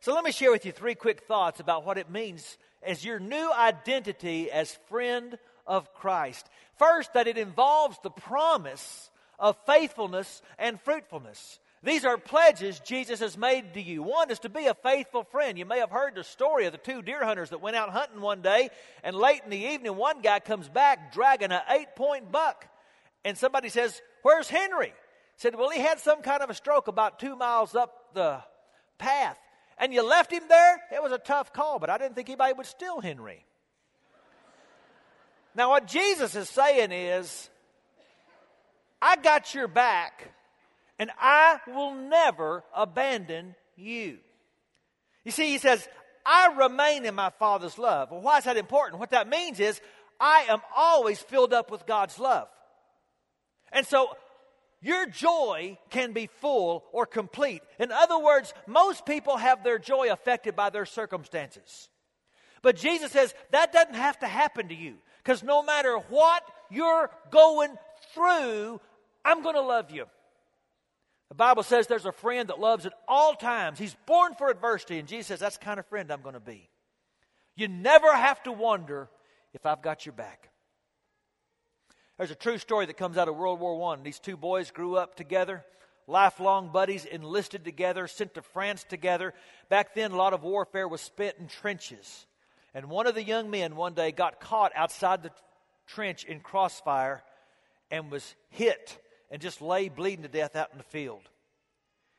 So 0.00 0.14
let 0.14 0.24
me 0.24 0.32
share 0.32 0.50
with 0.50 0.64
you 0.64 0.72
three 0.72 0.94
quick 0.94 1.22
thoughts 1.22 1.60
about 1.60 1.84
what 1.84 1.98
it 1.98 2.10
means 2.10 2.58
as 2.82 3.04
your 3.04 3.20
new 3.20 3.52
identity 3.52 4.50
as 4.50 4.78
friend 4.88 5.38
of 5.66 5.94
Christ. 5.94 6.48
First, 6.76 7.14
that 7.14 7.28
it 7.28 7.38
involves 7.38 7.98
the 8.02 8.10
promise 8.10 9.10
of 9.38 9.56
faithfulness 9.64 10.42
and 10.58 10.80
fruitfulness. 10.80 11.60
These 11.84 12.04
are 12.04 12.16
pledges 12.16 12.78
Jesus 12.80 13.18
has 13.18 13.36
made 13.36 13.74
to 13.74 13.82
you. 13.82 14.04
One 14.04 14.30
is 14.30 14.38
to 14.40 14.48
be 14.48 14.66
a 14.66 14.74
faithful 14.74 15.24
friend. 15.24 15.58
You 15.58 15.66
may 15.66 15.80
have 15.80 15.90
heard 15.90 16.14
the 16.14 16.22
story 16.22 16.66
of 16.66 16.72
the 16.72 16.78
two 16.78 17.02
deer 17.02 17.24
hunters 17.24 17.50
that 17.50 17.60
went 17.60 17.74
out 17.74 17.90
hunting 17.90 18.20
one 18.20 18.40
day, 18.40 18.70
and 19.02 19.16
late 19.16 19.40
in 19.44 19.50
the 19.50 19.56
evening, 19.56 19.96
one 19.96 20.20
guy 20.20 20.38
comes 20.38 20.68
back 20.68 21.12
dragging 21.12 21.50
an 21.50 21.60
eight 21.68 21.96
point 21.96 22.30
buck. 22.30 22.66
And 23.24 23.36
somebody 23.36 23.68
says, 23.68 24.00
Where's 24.22 24.48
Henry? 24.48 24.92
Said, 25.38 25.56
Well, 25.56 25.70
he 25.70 25.80
had 25.80 25.98
some 25.98 26.22
kind 26.22 26.42
of 26.42 26.50
a 26.50 26.54
stroke 26.54 26.86
about 26.86 27.18
two 27.18 27.34
miles 27.34 27.74
up 27.74 28.14
the 28.14 28.40
path. 28.98 29.38
And 29.76 29.92
you 29.92 30.06
left 30.06 30.32
him 30.32 30.42
there? 30.48 30.80
It 30.94 31.02
was 31.02 31.10
a 31.10 31.18
tough 31.18 31.52
call, 31.52 31.80
but 31.80 31.90
I 31.90 31.98
didn't 31.98 32.14
think 32.14 32.28
anybody 32.28 32.52
would 32.52 32.66
steal 32.66 33.00
Henry. 33.00 33.44
now, 35.56 35.70
what 35.70 35.88
Jesus 35.88 36.36
is 36.36 36.48
saying 36.48 36.92
is, 36.92 37.50
I 39.00 39.16
got 39.16 39.52
your 39.52 39.66
back 39.66 40.32
and 40.98 41.10
I 41.18 41.58
will 41.66 41.94
never 41.94 42.64
abandon 42.74 43.54
you. 43.76 44.18
You 45.24 45.30
see, 45.30 45.50
he 45.50 45.58
says, 45.58 45.86
I 46.24 46.54
remain 46.56 47.04
in 47.04 47.14
my 47.14 47.30
Father's 47.30 47.78
love. 47.78 48.10
Well, 48.10 48.20
why 48.20 48.38
is 48.38 48.44
that 48.44 48.56
important? 48.56 49.00
What 49.00 49.10
that 49.10 49.28
means 49.28 49.60
is, 49.60 49.80
I 50.20 50.46
am 50.48 50.60
always 50.76 51.18
filled 51.18 51.52
up 51.52 51.70
with 51.70 51.86
God's 51.86 52.18
love. 52.18 52.48
And 53.72 53.86
so, 53.86 54.08
your 54.80 55.06
joy 55.06 55.78
can 55.90 56.12
be 56.12 56.28
full 56.40 56.84
or 56.92 57.06
complete. 57.06 57.62
In 57.78 57.92
other 57.92 58.18
words, 58.18 58.52
most 58.66 59.06
people 59.06 59.36
have 59.36 59.62
their 59.62 59.78
joy 59.78 60.12
affected 60.12 60.56
by 60.56 60.70
their 60.70 60.86
circumstances. 60.86 61.88
But 62.62 62.76
Jesus 62.76 63.12
says 63.12 63.34
that 63.50 63.72
doesn't 63.72 63.94
have 63.94 64.18
to 64.20 64.26
happen 64.26 64.68
to 64.68 64.74
you. 64.74 64.94
Because 65.22 65.44
no 65.44 65.62
matter 65.62 65.96
what 66.08 66.42
you're 66.70 67.10
going 67.30 67.74
through, 68.12 68.80
I'm 69.24 69.42
going 69.42 69.54
to 69.54 69.62
love 69.62 69.90
you. 69.92 70.06
The 71.32 71.36
Bible 71.36 71.62
says 71.62 71.86
there's 71.86 72.04
a 72.04 72.12
friend 72.12 72.50
that 72.50 72.60
loves 72.60 72.84
at 72.84 72.92
all 73.08 73.32
times. 73.32 73.78
He's 73.78 73.96
born 74.04 74.34
for 74.34 74.50
adversity, 74.50 74.98
and 74.98 75.08
Jesus 75.08 75.28
says 75.28 75.40
that's 75.40 75.56
the 75.56 75.64
kind 75.64 75.80
of 75.80 75.86
friend 75.86 76.10
I'm 76.10 76.20
going 76.20 76.34
to 76.34 76.40
be. 76.40 76.68
You 77.56 77.68
never 77.68 78.14
have 78.14 78.42
to 78.42 78.52
wonder 78.52 79.08
if 79.54 79.64
I've 79.64 79.80
got 79.80 80.04
your 80.04 80.12
back. 80.12 80.50
There's 82.18 82.32
a 82.32 82.34
true 82.34 82.58
story 82.58 82.84
that 82.84 82.98
comes 82.98 83.16
out 83.16 83.28
of 83.28 83.36
World 83.36 83.60
War 83.60 83.94
I. 83.94 84.02
These 84.02 84.18
two 84.18 84.36
boys 84.36 84.70
grew 84.70 84.96
up 84.96 85.14
together, 85.14 85.64
lifelong 86.06 86.68
buddies, 86.70 87.06
enlisted 87.06 87.64
together, 87.64 88.06
sent 88.08 88.34
to 88.34 88.42
France 88.42 88.84
together. 88.84 89.32
Back 89.70 89.94
then, 89.94 90.10
a 90.10 90.16
lot 90.16 90.34
of 90.34 90.42
warfare 90.42 90.86
was 90.86 91.00
spent 91.00 91.36
in 91.38 91.48
trenches. 91.48 92.26
And 92.74 92.90
one 92.90 93.06
of 93.06 93.14
the 93.14 93.24
young 93.24 93.48
men 93.48 93.74
one 93.74 93.94
day 93.94 94.12
got 94.12 94.38
caught 94.38 94.72
outside 94.76 95.22
the 95.22 95.30
trench 95.86 96.24
in 96.24 96.40
crossfire 96.40 97.22
and 97.90 98.10
was 98.10 98.34
hit 98.50 98.98
and 99.32 99.40
just 99.40 99.62
lay 99.62 99.88
bleeding 99.88 100.22
to 100.22 100.28
death 100.28 100.54
out 100.54 100.68
in 100.70 100.78
the 100.78 100.84
field. 100.84 101.22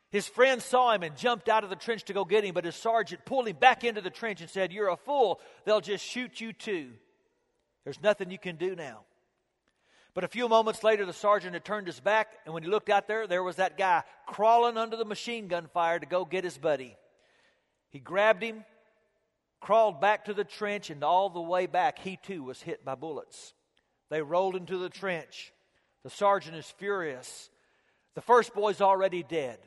His 0.09 0.27
friend 0.27 0.61
saw 0.61 0.91
him 0.91 1.03
and 1.03 1.15
jumped 1.15 1.47
out 1.47 1.63
of 1.63 1.69
the 1.69 1.75
trench 1.75 2.03
to 2.05 2.13
go 2.13 2.25
get 2.25 2.43
him, 2.43 2.53
but 2.53 2.65
his 2.65 2.75
sergeant 2.75 3.23
pulled 3.23 3.47
him 3.47 3.55
back 3.55 3.83
into 3.83 4.01
the 4.01 4.09
trench 4.09 4.41
and 4.41 4.49
said, 4.49 4.73
You're 4.73 4.89
a 4.89 4.97
fool. 4.97 5.39
They'll 5.63 5.79
just 5.79 6.03
shoot 6.03 6.41
you 6.41 6.53
too. 6.53 6.89
There's 7.83 8.01
nothing 8.01 8.31
you 8.31 8.39
can 8.39 8.55
do 8.55 8.75
now. 8.75 9.01
But 10.13 10.23
a 10.23 10.27
few 10.27 10.47
moments 10.47 10.83
later, 10.83 11.05
the 11.05 11.13
sergeant 11.13 11.53
had 11.53 11.65
turned 11.65 11.87
his 11.87 11.99
back, 11.99 12.33
and 12.45 12.53
when 12.53 12.63
he 12.63 12.69
looked 12.69 12.89
out 12.89 13.07
there, 13.07 13.25
there 13.25 13.41
was 13.41 13.55
that 13.55 13.77
guy 13.77 14.03
crawling 14.27 14.77
under 14.77 14.95
the 14.95 15.05
machine 15.05 15.47
gun 15.47 15.67
fire 15.73 15.99
to 15.99 16.05
go 16.05 16.25
get 16.25 16.43
his 16.43 16.57
buddy. 16.57 16.95
He 17.89 17.99
grabbed 17.99 18.43
him, 18.43 18.63
crawled 19.59 19.99
back 19.99 20.25
to 20.25 20.33
the 20.33 20.43
trench, 20.43 20.89
and 20.89 21.03
all 21.03 21.29
the 21.29 21.41
way 21.41 21.65
back, 21.65 21.97
he 21.99 22.17
too 22.17 22.43
was 22.43 22.61
hit 22.61 22.85
by 22.85 22.95
bullets. 22.95 23.53
They 24.09 24.21
rolled 24.21 24.55
into 24.55 24.77
the 24.77 24.89
trench. 24.89 25.51
The 26.03 26.09
sergeant 26.09 26.55
is 26.55 26.69
furious. 26.77 27.49
The 28.15 28.21
first 28.21 28.53
boy's 28.53 28.81
already 28.81 29.23
dead. 29.23 29.57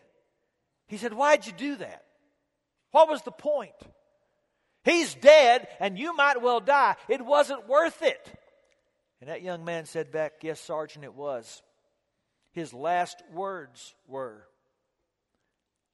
He 0.87 0.99
said, 0.99 1.13
Why'd 1.13 1.47
you 1.47 1.53
do 1.53 1.77
that? 1.77 2.05
What 2.93 3.09
was 3.09 3.23
the 3.23 3.33
point? 3.33 3.73
He's 4.85 5.15
dead, 5.15 5.67
and 5.81 5.99
you 5.99 6.15
might 6.15 6.41
well 6.41 6.61
die. 6.61 6.95
It 7.09 7.25
wasn't 7.25 7.69
worth 7.69 8.03
it. 8.03 8.33
And 9.21 9.31
that 9.31 9.43
young 9.43 9.65
man 9.65 9.87
said 9.87 10.13
back, 10.13 10.35
Yes, 10.43 10.61
Sergeant, 10.61 11.05
it 11.05 11.15
was. 11.15 11.63
His 12.53 12.73
last 12.73 13.23
words 13.33 13.95
were, 14.07 14.47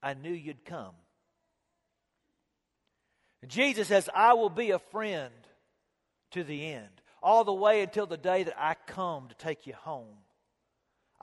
I 0.01 0.13
knew 0.13 0.31
you'd 0.31 0.63
come. 0.63 0.93
And 3.41 3.51
Jesus 3.51 3.89
says, 3.89 4.09
I 4.15 4.33
will 4.33 4.49
be 4.49 4.71
a 4.71 4.79
friend 4.79 5.33
to 6.31 6.43
the 6.43 6.67
end, 6.67 7.01
all 7.21 7.43
the 7.43 7.53
way 7.53 7.81
until 7.81 8.05
the 8.05 8.15
day 8.15 8.43
that 8.43 8.55
I 8.57 8.75
come 8.87 9.27
to 9.27 9.35
take 9.35 9.67
you 9.67 9.73
home. 9.73 10.22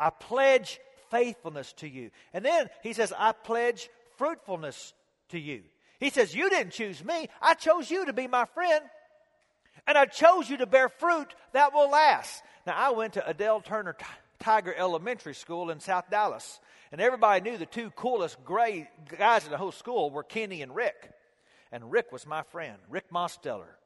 I 0.00 0.10
pledge 0.10 0.80
faithfulness 1.10 1.72
to 1.74 1.88
you. 1.88 2.10
And 2.32 2.44
then 2.44 2.68
he 2.82 2.94
says, 2.94 3.12
I 3.16 3.32
pledge 3.32 3.88
fruitfulness 4.16 4.94
to 5.28 5.38
you. 5.38 5.62
He 6.00 6.10
says, 6.10 6.34
You 6.34 6.48
didn't 6.48 6.72
choose 6.72 7.04
me, 7.04 7.28
I 7.40 7.54
chose 7.54 7.90
you 7.90 8.06
to 8.06 8.12
be 8.12 8.26
my 8.26 8.46
friend. 8.46 8.82
And 9.86 9.96
I 9.96 10.06
chose 10.06 10.48
you 10.48 10.58
to 10.58 10.66
bear 10.66 10.88
fruit 10.88 11.34
that 11.52 11.72
will 11.72 11.90
last. 11.90 12.42
Now, 12.66 12.74
I 12.76 12.90
went 12.90 13.14
to 13.14 13.28
Adele 13.28 13.60
Turner 13.60 13.94
T- 13.94 14.04
Tiger 14.38 14.74
Elementary 14.74 15.34
School 15.34 15.70
in 15.70 15.80
South 15.80 16.10
Dallas. 16.10 16.60
And 16.92 17.00
everybody 17.00 17.48
knew 17.48 17.56
the 17.56 17.66
two 17.66 17.90
coolest 17.90 18.42
gray 18.44 18.90
guys 19.16 19.44
in 19.44 19.50
the 19.50 19.56
whole 19.56 19.72
school 19.72 20.10
were 20.10 20.22
Kenny 20.22 20.62
and 20.62 20.74
Rick. 20.74 21.12
And 21.72 21.90
Rick 21.90 22.12
was 22.12 22.26
my 22.26 22.42
friend, 22.42 22.76
Rick 22.88 23.10
Mosteller. 23.10 23.76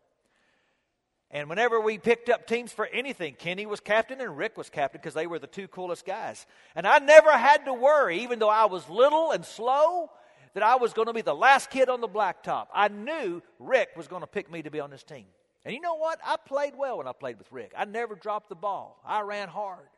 And 1.30 1.48
whenever 1.48 1.80
we 1.80 1.98
picked 1.98 2.28
up 2.28 2.46
teams 2.46 2.72
for 2.72 2.86
anything, 2.86 3.34
Kenny 3.34 3.66
was 3.66 3.80
captain 3.80 4.20
and 4.20 4.36
Rick 4.36 4.56
was 4.56 4.70
captain 4.70 5.00
because 5.00 5.14
they 5.14 5.26
were 5.26 5.38
the 5.38 5.46
two 5.46 5.66
coolest 5.66 6.06
guys. 6.06 6.46
And 6.76 6.86
I 6.86 6.98
never 6.98 7.32
had 7.32 7.64
to 7.64 7.74
worry, 7.74 8.20
even 8.20 8.38
though 8.38 8.50
I 8.50 8.66
was 8.66 8.88
little 8.88 9.32
and 9.32 9.44
slow, 9.44 10.10
that 10.54 10.62
I 10.62 10.76
was 10.76 10.92
going 10.92 11.08
to 11.08 11.12
be 11.12 11.22
the 11.22 11.34
last 11.34 11.70
kid 11.70 11.88
on 11.88 12.00
the 12.00 12.08
blacktop. 12.08 12.66
I 12.72 12.88
knew 12.88 13.42
Rick 13.58 13.90
was 13.96 14.06
going 14.06 14.22
to 14.22 14.28
pick 14.28 14.50
me 14.50 14.62
to 14.62 14.70
be 14.70 14.80
on 14.80 14.90
this 14.90 15.02
team. 15.02 15.26
And 15.64 15.74
you 15.74 15.80
know 15.80 15.96
what? 15.96 16.20
I 16.24 16.36
played 16.36 16.74
well 16.76 16.98
when 16.98 17.08
I 17.08 17.12
played 17.12 17.38
with 17.38 17.50
Rick. 17.50 17.72
I 17.76 17.84
never 17.84 18.14
dropped 18.14 18.48
the 18.48 18.54
ball, 18.54 19.00
I 19.04 19.22
ran 19.22 19.48
hard. 19.48 19.88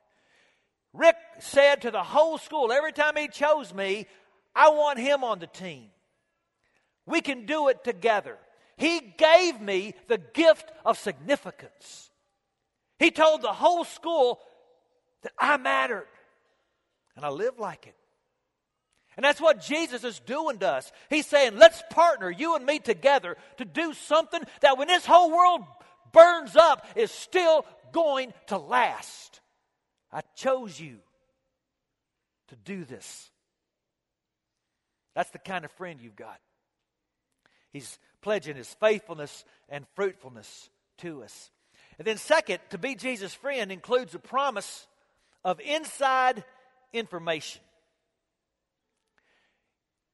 Rick 0.93 1.17
said 1.41 1.83
to 1.83 1.91
the 1.91 2.03
whole 2.03 2.39
school 2.39 2.73
every 2.73 2.93
time 2.93 3.17
he 3.17 3.29
chose 3.29 3.75
me, 3.75 4.07
I 4.55 4.71
want 4.71 4.99
him 4.99 5.23
on 5.23 5.39
the 5.39 5.47
team. 5.47 5.89
We 7.05 7.21
can 7.21 7.45
do 7.45 7.69
it 7.69 7.85
together. 7.85 8.39
He 8.77 9.01
gave 9.01 9.61
me 9.61 9.95
the 10.09 10.19
gift 10.19 10.71
of 10.85 10.99
significance. 10.99 12.11
He 12.99 13.11
told 13.11 13.43
the 13.43 13.53
whole 13.53 13.85
school 13.85 14.41
that 15.23 15.33
I 15.39 15.57
mattered. 15.57 16.07
And 17.15 17.25
I 17.25 17.31
live 17.31 17.59
like 17.59 17.87
it. 17.87 17.95
And 19.17 19.25
that's 19.25 19.41
what 19.41 19.63
Jesus 19.63 20.05
is 20.05 20.21
doing 20.21 20.59
to 20.59 20.69
us. 20.69 20.93
He's 21.09 21.27
saying, 21.27 21.57
let's 21.57 21.83
partner, 21.91 22.31
you 22.31 22.55
and 22.55 22.67
me 22.67 22.79
together, 22.79 23.39
to 23.57 23.65
do 23.65 23.95
something 23.95 24.43
that 24.61 24.77
when 24.77 24.89
this 24.89 25.07
whole 25.07 25.31
world 25.31 25.63
burns 26.13 26.55
up 26.55 26.87
is 26.95 27.11
still 27.11 27.65
going 27.93 28.35
to 28.49 28.59
last. 28.59 29.41
I 30.13 30.21
chose 30.35 30.79
you 30.79 30.99
to 32.49 32.57
do 32.57 32.85
this. 32.85 33.31
That's 35.15 35.31
the 35.31 35.39
kind 35.39 35.65
of 35.65 35.71
friend 35.73 35.99
you've 36.01 36.15
got. 36.15 36.39
He's 37.73 37.99
pledging 38.27 38.57
his 38.57 38.75
faithfulness 38.81 39.45
and 39.69 39.87
fruitfulness 39.95 40.69
to 40.99 41.23
us. 41.23 41.49
And 41.97 42.05
then, 42.05 42.17
second, 42.17 42.59
to 42.71 42.77
be 42.77 42.97
Jesus' 42.97 43.33
friend 43.33 43.71
includes 43.71 44.17
a 44.17 44.19
promise 44.19 44.89
of 45.45 45.61
inside 45.61 46.43
information. 46.93 47.63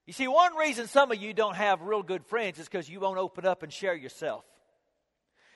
You 0.07 0.13
see, 0.13 0.29
one 0.29 0.55
reason 0.57 0.89
some 0.89 1.11
of 1.11 1.23
you 1.23 1.33
don't 1.33 1.57
have 1.57 1.81
real 1.81 2.03
good 2.03 2.27
friends 2.27 2.59
is 2.59 2.69
because 2.69 2.87
you 2.87 3.01
won't 3.01 3.17
open 3.17 3.47
up 3.47 3.63
and 3.63 3.73
share 3.73 3.95
yourself. 3.95 4.45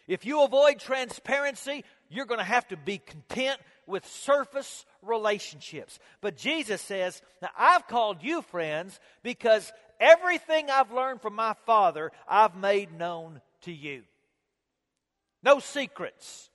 If 0.08 0.24
you 0.24 0.42
avoid 0.42 0.78
transparency, 0.78 1.84
you're 2.08 2.24
going 2.24 2.40
to 2.40 2.44
have 2.44 2.66
to 2.68 2.78
be 2.78 2.96
content 2.96 3.60
with 3.86 4.06
surface 4.06 4.86
relationships. 5.02 5.98
But 6.22 6.38
Jesus 6.38 6.80
says, 6.80 7.20
Now 7.42 7.50
I've 7.58 7.86
called 7.86 8.22
you 8.22 8.40
friends 8.40 8.98
because 9.22 9.70
everything 10.00 10.70
I've 10.70 10.92
learned 10.92 11.22
from 11.22 11.34
my 11.34 11.54
Father, 11.66 12.12
I've 12.28 12.56
made 12.56 12.92
known 12.92 13.40
to 13.62 13.72
you. 13.72 14.02
No 15.42 15.58
secrets. 15.60 16.50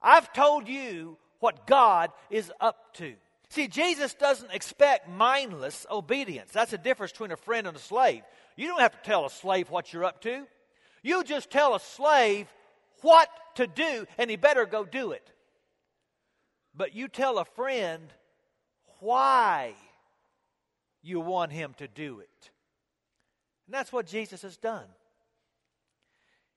I've 0.00 0.32
told 0.32 0.68
you 0.68 1.18
what 1.40 1.66
God 1.66 2.10
is 2.30 2.52
up 2.60 2.94
to. 2.94 3.14
See, 3.50 3.66
Jesus 3.66 4.14
doesn't 4.14 4.52
expect 4.52 5.08
mindless 5.08 5.86
obedience. 5.90 6.50
That's 6.52 6.72
the 6.72 6.78
difference 6.78 7.12
between 7.12 7.32
a 7.32 7.36
friend 7.36 7.66
and 7.66 7.76
a 7.76 7.80
slave. 7.80 8.22
You 8.56 8.68
don't 8.68 8.80
have 8.80 8.92
to 8.92 9.08
tell 9.08 9.24
a 9.24 9.30
slave 9.30 9.70
what 9.70 9.92
you're 9.92 10.04
up 10.04 10.20
to. 10.22 10.46
You 11.02 11.24
just 11.24 11.50
tell 11.50 11.74
a 11.74 11.80
slave 11.80 12.46
what 13.00 13.28
to 13.54 13.66
do, 13.66 14.06
and 14.18 14.28
he 14.28 14.36
better 14.36 14.66
go 14.66 14.84
do 14.84 15.12
it. 15.12 15.32
But 16.74 16.94
you 16.94 17.08
tell 17.08 17.38
a 17.38 17.44
friend 17.44 18.12
why 19.00 19.74
you 21.02 21.20
want 21.20 21.52
him 21.52 21.74
to 21.78 21.88
do 21.88 22.20
it. 22.20 22.50
And 23.66 23.74
that's 23.74 23.92
what 23.92 24.06
Jesus 24.06 24.42
has 24.42 24.56
done. 24.56 24.86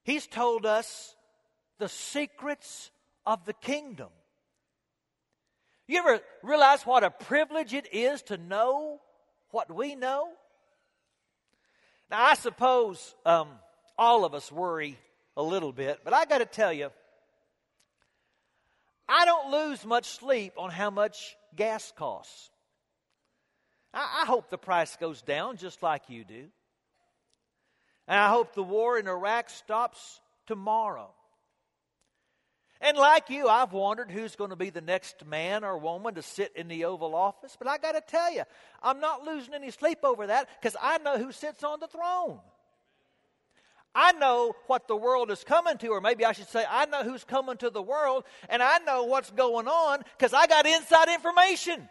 He's 0.04 0.28
told 0.28 0.66
us 0.66 1.16
the 1.78 1.90
secrets 1.90 2.92
of 3.26 3.46
the 3.46 3.54
kingdom. 3.54 4.10
You 5.88 6.00
ever 6.00 6.22
realize 6.42 6.84
what 6.84 7.04
a 7.04 7.10
privilege 7.10 7.74
it 7.74 7.94
is 7.94 8.22
to 8.24 8.38
know 8.38 9.02
what 9.50 9.74
we 9.74 9.96
know? 9.96 10.30
Now, 12.10 12.24
I 12.26 12.36
suppose 12.36 13.16
um, 13.26 13.50
all 13.98 14.24
of 14.24 14.34
us 14.34 14.52
worry 14.52 14.98
a 15.36 15.44
little 15.44 15.74
bit, 15.74 16.00
but 16.04 16.14
I 16.14 16.26
got 16.26 16.38
to 16.38 16.46
tell 16.46 16.72
you, 16.72 16.92
I 19.10 19.26
don't 19.26 19.52
lose 19.52 19.86
much 19.86 20.06
sleep 20.06 20.54
on 20.58 20.70
how 20.70 20.90
much 20.90 21.36
gas 21.56 21.92
costs. 21.98 22.51
I, 23.94 24.22
I 24.24 24.26
hope 24.26 24.50
the 24.50 24.58
price 24.58 24.96
goes 24.98 25.22
down 25.22 25.58
just 25.58 25.82
like 25.84 26.10
you 26.10 26.24
do. 26.24 26.48
And 28.08 28.20
I 28.20 28.30
hope 28.30 28.54
the 28.54 28.64
war 28.64 28.98
in 28.98 29.08
Iraq 29.08 29.50
stops 29.50 30.20
tomorrow. 30.48 31.12
And 32.82 32.98
like 32.98 33.30
you, 33.30 33.48
I've 33.48 33.74
wondered 33.74 34.10
who's 34.10 34.36
going 34.36 34.50
to 34.50 34.56
be 34.56 34.72
the 34.72 34.82
next 34.82 35.24
man 35.26 35.64
or 35.64 35.78
woman 35.78 36.16
to 36.16 36.24
sit 36.24 36.52
in 36.56 36.68
the 36.68 36.86
Oval 36.86 37.14
Office. 37.14 37.56
But 37.58 37.68
I 37.68 37.78
got 37.78 37.92
to 37.92 38.02
tell 38.02 38.34
you, 38.34 38.42
I'm 38.82 39.00
not 39.00 39.24
losing 39.24 39.54
any 39.54 39.70
sleep 39.70 40.00
over 40.04 40.28
that 40.28 40.50
because 40.60 40.76
I 40.82 40.98
know 40.98 41.18
who 41.18 41.32
sits 41.32 41.64
on 41.64 41.80
the 41.80 41.88
throne. 41.88 42.40
I 43.94 44.14
know 44.14 44.56
what 44.68 44.88
the 44.88 44.96
world 44.96 45.30
is 45.32 45.44
coming 45.44 45.78
to, 45.80 45.90
or 45.90 46.02
maybe 46.02 46.26
I 46.26 46.32
should 46.32 46.48
say, 46.48 46.66
I 46.68 46.86
know 46.86 47.04
who's 47.04 47.24
coming 47.24 47.58
to 47.58 47.70
the 47.70 47.82
world, 47.82 48.24
and 48.50 48.64
I 48.64 48.80
know 48.80 49.04
what's 49.04 49.30
going 49.32 49.68
on 49.68 50.02
because 50.18 50.34
I 50.34 50.48
got 50.48 50.66
inside 50.66 51.10
information. 51.10 51.88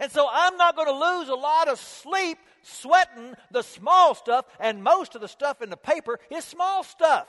And 0.00 0.10
so 0.10 0.28
I'm 0.30 0.56
not 0.56 0.76
going 0.76 0.88
to 0.88 1.18
lose 1.18 1.28
a 1.28 1.34
lot 1.34 1.68
of 1.68 1.78
sleep 1.78 2.38
sweating 2.62 3.34
the 3.50 3.62
small 3.62 4.14
stuff, 4.14 4.44
and 4.60 4.82
most 4.82 5.14
of 5.14 5.20
the 5.20 5.28
stuff 5.28 5.60
in 5.62 5.70
the 5.70 5.76
paper 5.76 6.18
is 6.30 6.44
small 6.44 6.82
stuff. 6.84 7.26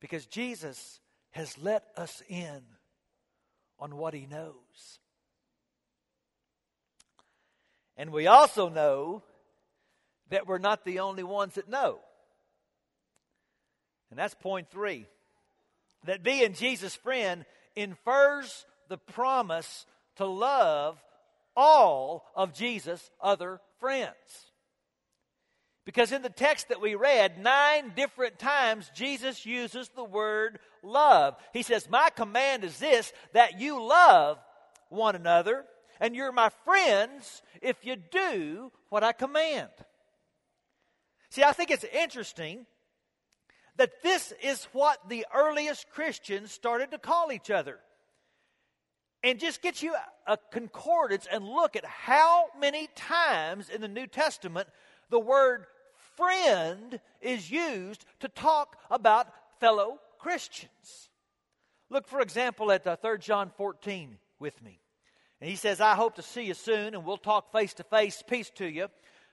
Because 0.00 0.26
Jesus 0.26 1.00
has 1.32 1.56
let 1.58 1.84
us 1.96 2.22
in 2.28 2.62
on 3.78 3.96
what 3.96 4.14
he 4.14 4.26
knows. 4.26 5.00
And 7.96 8.10
we 8.10 8.26
also 8.26 8.68
know 8.68 9.22
that 10.30 10.46
we're 10.46 10.58
not 10.58 10.84
the 10.84 11.00
only 11.00 11.22
ones 11.22 11.54
that 11.54 11.68
know. 11.68 12.00
And 14.10 14.18
that's 14.18 14.34
point 14.34 14.70
three. 14.70 15.06
That 16.04 16.22
being 16.22 16.54
Jesus' 16.54 16.96
friend 16.96 17.44
infers 17.76 18.66
the 18.92 18.98
promise 18.98 19.86
to 20.16 20.26
love 20.26 21.02
all 21.56 22.26
of 22.36 22.52
Jesus' 22.52 23.10
other 23.22 23.58
friends. 23.80 24.52
Because 25.86 26.12
in 26.12 26.20
the 26.20 26.28
text 26.28 26.68
that 26.68 26.82
we 26.82 26.94
read, 26.94 27.42
nine 27.42 27.92
different 27.96 28.38
times 28.38 28.90
Jesus 28.94 29.46
uses 29.46 29.88
the 29.88 30.04
word 30.04 30.58
love. 30.82 31.36
He 31.54 31.62
says, 31.62 31.88
My 31.88 32.10
command 32.14 32.64
is 32.64 32.78
this 32.78 33.14
that 33.32 33.58
you 33.58 33.82
love 33.82 34.36
one 34.90 35.16
another, 35.16 35.64
and 35.98 36.14
you're 36.14 36.32
my 36.32 36.50
friends 36.66 37.40
if 37.62 37.86
you 37.86 37.96
do 37.96 38.70
what 38.90 39.02
I 39.02 39.12
command. 39.12 39.70
See, 41.30 41.42
I 41.42 41.52
think 41.52 41.70
it's 41.70 41.84
interesting 41.84 42.66
that 43.76 44.02
this 44.02 44.34
is 44.42 44.64
what 44.72 44.98
the 45.08 45.24
earliest 45.34 45.88
Christians 45.88 46.52
started 46.52 46.90
to 46.90 46.98
call 46.98 47.32
each 47.32 47.50
other. 47.50 47.78
And 49.22 49.38
just 49.38 49.62
get 49.62 49.82
you 49.82 49.94
a 50.26 50.36
concordance 50.50 51.26
and 51.30 51.44
look 51.44 51.76
at 51.76 51.84
how 51.84 52.46
many 52.58 52.88
times 52.96 53.68
in 53.68 53.80
the 53.80 53.88
New 53.88 54.06
Testament 54.06 54.68
the 55.10 55.20
word 55.20 55.66
friend 56.16 57.00
is 57.20 57.50
used 57.50 58.04
to 58.20 58.28
talk 58.28 58.76
about 58.90 59.28
fellow 59.60 59.98
Christians. 60.18 61.10
Look, 61.90 62.08
for 62.08 62.20
example, 62.20 62.72
at 62.72 62.86
uh, 62.86 62.96
3 62.96 63.18
John 63.18 63.50
14 63.56 64.18
with 64.38 64.60
me. 64.62 64.80
And 65.40 65.50
he 65.50 65.56
says, 65.56 65.80
I 65.80 65.94
hope 65.94 66.16
to 66.16 66.22
see 66.22 66.44
you 66.44 66.54
soon, 66.54 66.94
and 66.94 67.04
we'll 67.04 67.16
talk 67.16 67.52
face 67.52 67.74
to 67.74 67.84
face. 67.84 68.22
Peace 68.26 68.50
to 68.56 68.66
you. 68.66 68.88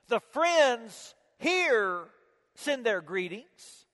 The 0.08 0.20
friends 0.20 1.14
here 1.38 2.04
send 2.54 2.84
their 2.84 3.00
greetings. 3.00 3.86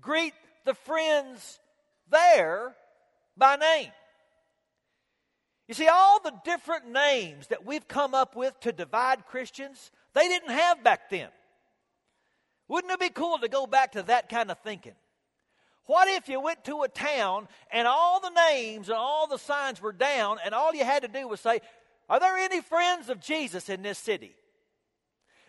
Greet 0.00 0.32
the 0.64 0.74
friends 0.74 1.60
there 2.10 2.74
by 3.36 3.56
name. 3.56 3.90
You 5.68 5.74
see, 5.74 5.86
all 5.86 6.20
the 6.22 6.32
different 6.44 6.90
names 6.90 7.48
that 7.48 7.66
we've 7.66 7.86
come 7.86 8.14
up 8.14 8.34
with 8.34 8.58
to 8.60 8.72
divide 8.72 9.26
Christians, 9.26 9.90
they 10.14 10.26
didn't 10.26 10.50
have 10.50 10.82
back 10.82 11.10
then. 11.10 11.28
Wouldn't 12.68 12.92
it 12.92 13.00
be 13.00 13.10
cool 13.10 13.38
to 13.38 13.48
go 13.48 13.66
back 13.66 13.92
to 13.92 14.02
that 14.04 14.30
kind 14.30 14.50
of 14.50 14.58
thinking? 14.60 14.94
What 15.84 16.08
if 16.08 16.28
you 16.28 16.40
went 16.40 16.64
to 16.64 16.82
a 16.82 16.88
town 16.88 17.48
and 17.70 17.86
all 17.86 18.20
the 18.20 18.30
names 18.50 18.88
and 18.88 18.96
all 18.96 19.26
the 19.26 19.38
signs 19.38 19.80
were 19.80 19.92
down 19.92 20.38
and 20.44 20.54
all 20.54 20.74
you 20.74 20.84
had 20.84 21.02
to 21.02 21.08
do 21.08 21.28
was 21.28 21.40
say, 21.40 21.60
Are 22.08 22.20
there 22.20 22.36
any 22.36 22.60
friends 22.62 23.10
of 23.10 23.20
Jesus 23.20 23.68
in 23.68 23.82
this 23.82 23.98
city? 23.98 24.34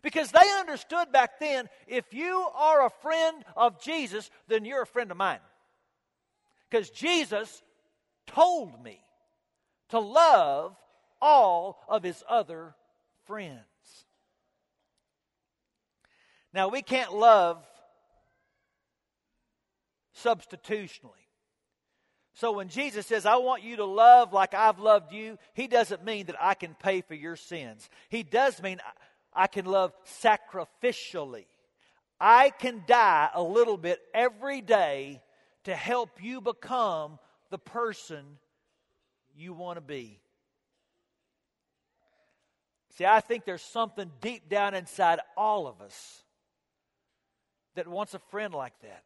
Because 0.01 0.31
they 0.31 0.49
understood 0.59 1.11
back 1.11 1.39
then 1.39 1.67
if 1.87 2.13
you 2.13 2.45
are 2.55 2.85
a 2.85 2.89
friend 3.01 3.43
of 3.55 3.81
Jesus, 3.81 4.29
then 4.47 4.63
you're 4.63 4.83
a 4.83 4.87
friend 4.87 5.11
of 5.11 5.17
mine. 5.17 5.39
Because 6.69 6.89
Jesus 6.89 7.61
told 8.27 8.81
me 8.81 9.01
to 9.89 9.99
love 9.99 10.75
all 11.21 11.83
of 11.87 12.03
his 12.03 12.23
other 12.27 12.75
friends. 13.25 13.59
Now, 16.53 16.69
we 16.69 16.81
can't 16.81 17.13
love 17.13 17.63
substitutionally. 20.13 21.13
So 22.33 22.53
when 22.53 22.69
Jesus 22.69 23.05
says, 23.05 23.25
I 23.25 23.35
want 23.35 23.63
you 23.63 23.77
to 23.77 23.85
love 23.85 24.33
like 24.33 24.53
I've 24.53 24.79
loved 24.79 25.11
you, 25.11 25.37
he 25.53 25.67
doesn't 25.67 26.05
mean 26.05 26.27
that 26.27 26.37
I 26.39 26.53
can 26.53 26.73
pay 26.73 27.01
for 27.01 27.13
your 27.13 27.35
sins. 27.35 27.89
He 28.09 28.23
does 28.23 28.61
mean 28.61 28.79
I 29.33 29.47
can 29.47 29.65
love 29.65 29.93
sacrificially. 30.23 31.45
I 32.19 32.49
can 32.49 32.83
die 32.87 33.29
a 33.33 33.43
little 33.43 33.77
bit 33.77 33.99
every 34.13 34.61
day 34.61 35.21
to 35.65 35.75
help 35.75 36.23
you 36.23 36.41
become 36.41 37.19
the 37.49 37.57
person 37.57 38.23
you 39.39 39.53
want 39.53 39.77
to 39.77 39.81
be. 39.81 40.19
See, 42.97 43.05
I 43.05 43.21
think 43.21 43.45
there's 43.45 43.61
something 43.61 44.11
deep 44.19 44.49
down 44.49 44.73
inside 44.73 45.19
all 45.37 45.67
of 45.67 45.79
us 45.81 46.23
that 47.75 47.87
wants 47.87 48.13
a 48.13 48.19
friend 48.19 48.53
like 48.53 48.73
that, 48.81 49.03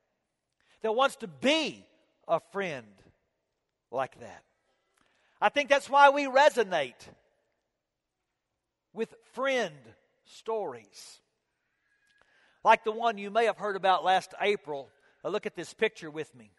that 0.82 0.96
wants 0.96 1.17
to 1.17 1.28
be 1.28 1.86
a 2.28 2.39
friend 2.52 2.88
like 3.91 4.19
that. 4.19 4.43
I 5.39 5.50
think 5.50 5.69
that's 5.69 5.89
why 5.89 6.10
we 6.10 6.26
resonate 6.26 7.08
with 8.93 9.13
friend 9.34 9.76
stories. 10.26 11.19
Like 12.63 12.84
the 12.84 12.91
one 12.91 13.17
you 13.17 13.30
may 13.30 13.46
have 13.46 13.58
heard 13.58 13.76
about 13.76 14.04
last 14.04 14.34
April. 14.41 14.89
look 15.24 15.46
at 15.46 15.56
this 15.56 15.74
picture 15.74 16.10
with 16.10 16.34
me. 16.34 16.50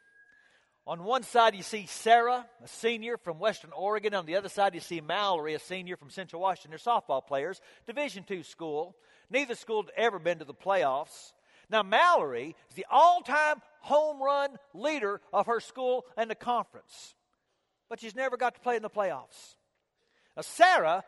On 0.86 1.02
one 1.04 1.22
side, 1.22 1.54
you 1.54 1.62
see 1.62 1.86
Sarah, 1.86 2.46
a 2.62 2.68
senior 2.68 3.16
from 3.16 3.38
Western 3.38 3.72
Oregon. 3.72 4.12
On 4.12 4.26
the 4.26 4.36
other 4.36 4.50
side, 4.50 4.74
you 4.74 4.80
see 4.80 5.00
Mallory, 5.00 5.54
a 5.54 5.58
senior 5.58 5.96
from 5.96 6.10
Central 6.10 6.42
Washington. 6.42 6.72
They're 6.72 6.94
softball 6.94 7.26
players, 7.26 7.60
Division 7.86 8.24
II 8.30 8.42
school. 8.42 8.94
Neither 9.30 9.54
school 9.54 9.82
had 9.82 9.92
ever 9.96 10.18
been 10.18 10.40
to 10.40 10.44
the 10.44 10.52
playoffs. 10.52 11.32
Now, 11.70 11.82
Mallory 11.82 12.54
is 12.68 12.76
the 12.76 12.84
all 12.90 13.22
time 13.22 13.62
home 13.80 14.22
run 14.22 14.56
leader 14.74 15.22
of 15.32 15.46
her 15.46 15.60
school 15.60 16.04
and 16.18 16.30
the 16.30 16.34
conference, 16.34 17.14
but 17.88 18.00
she's 18.00 18.14
never 18.14 18.36
got 18.36 18.54
to 18.54 18.60
play 18.60 18.76
in 18.76 18.82
the 18.82 18.90
playoffs. 18.90 19.56
Now, 20.36 20.42
Sarah, 20.42 21.02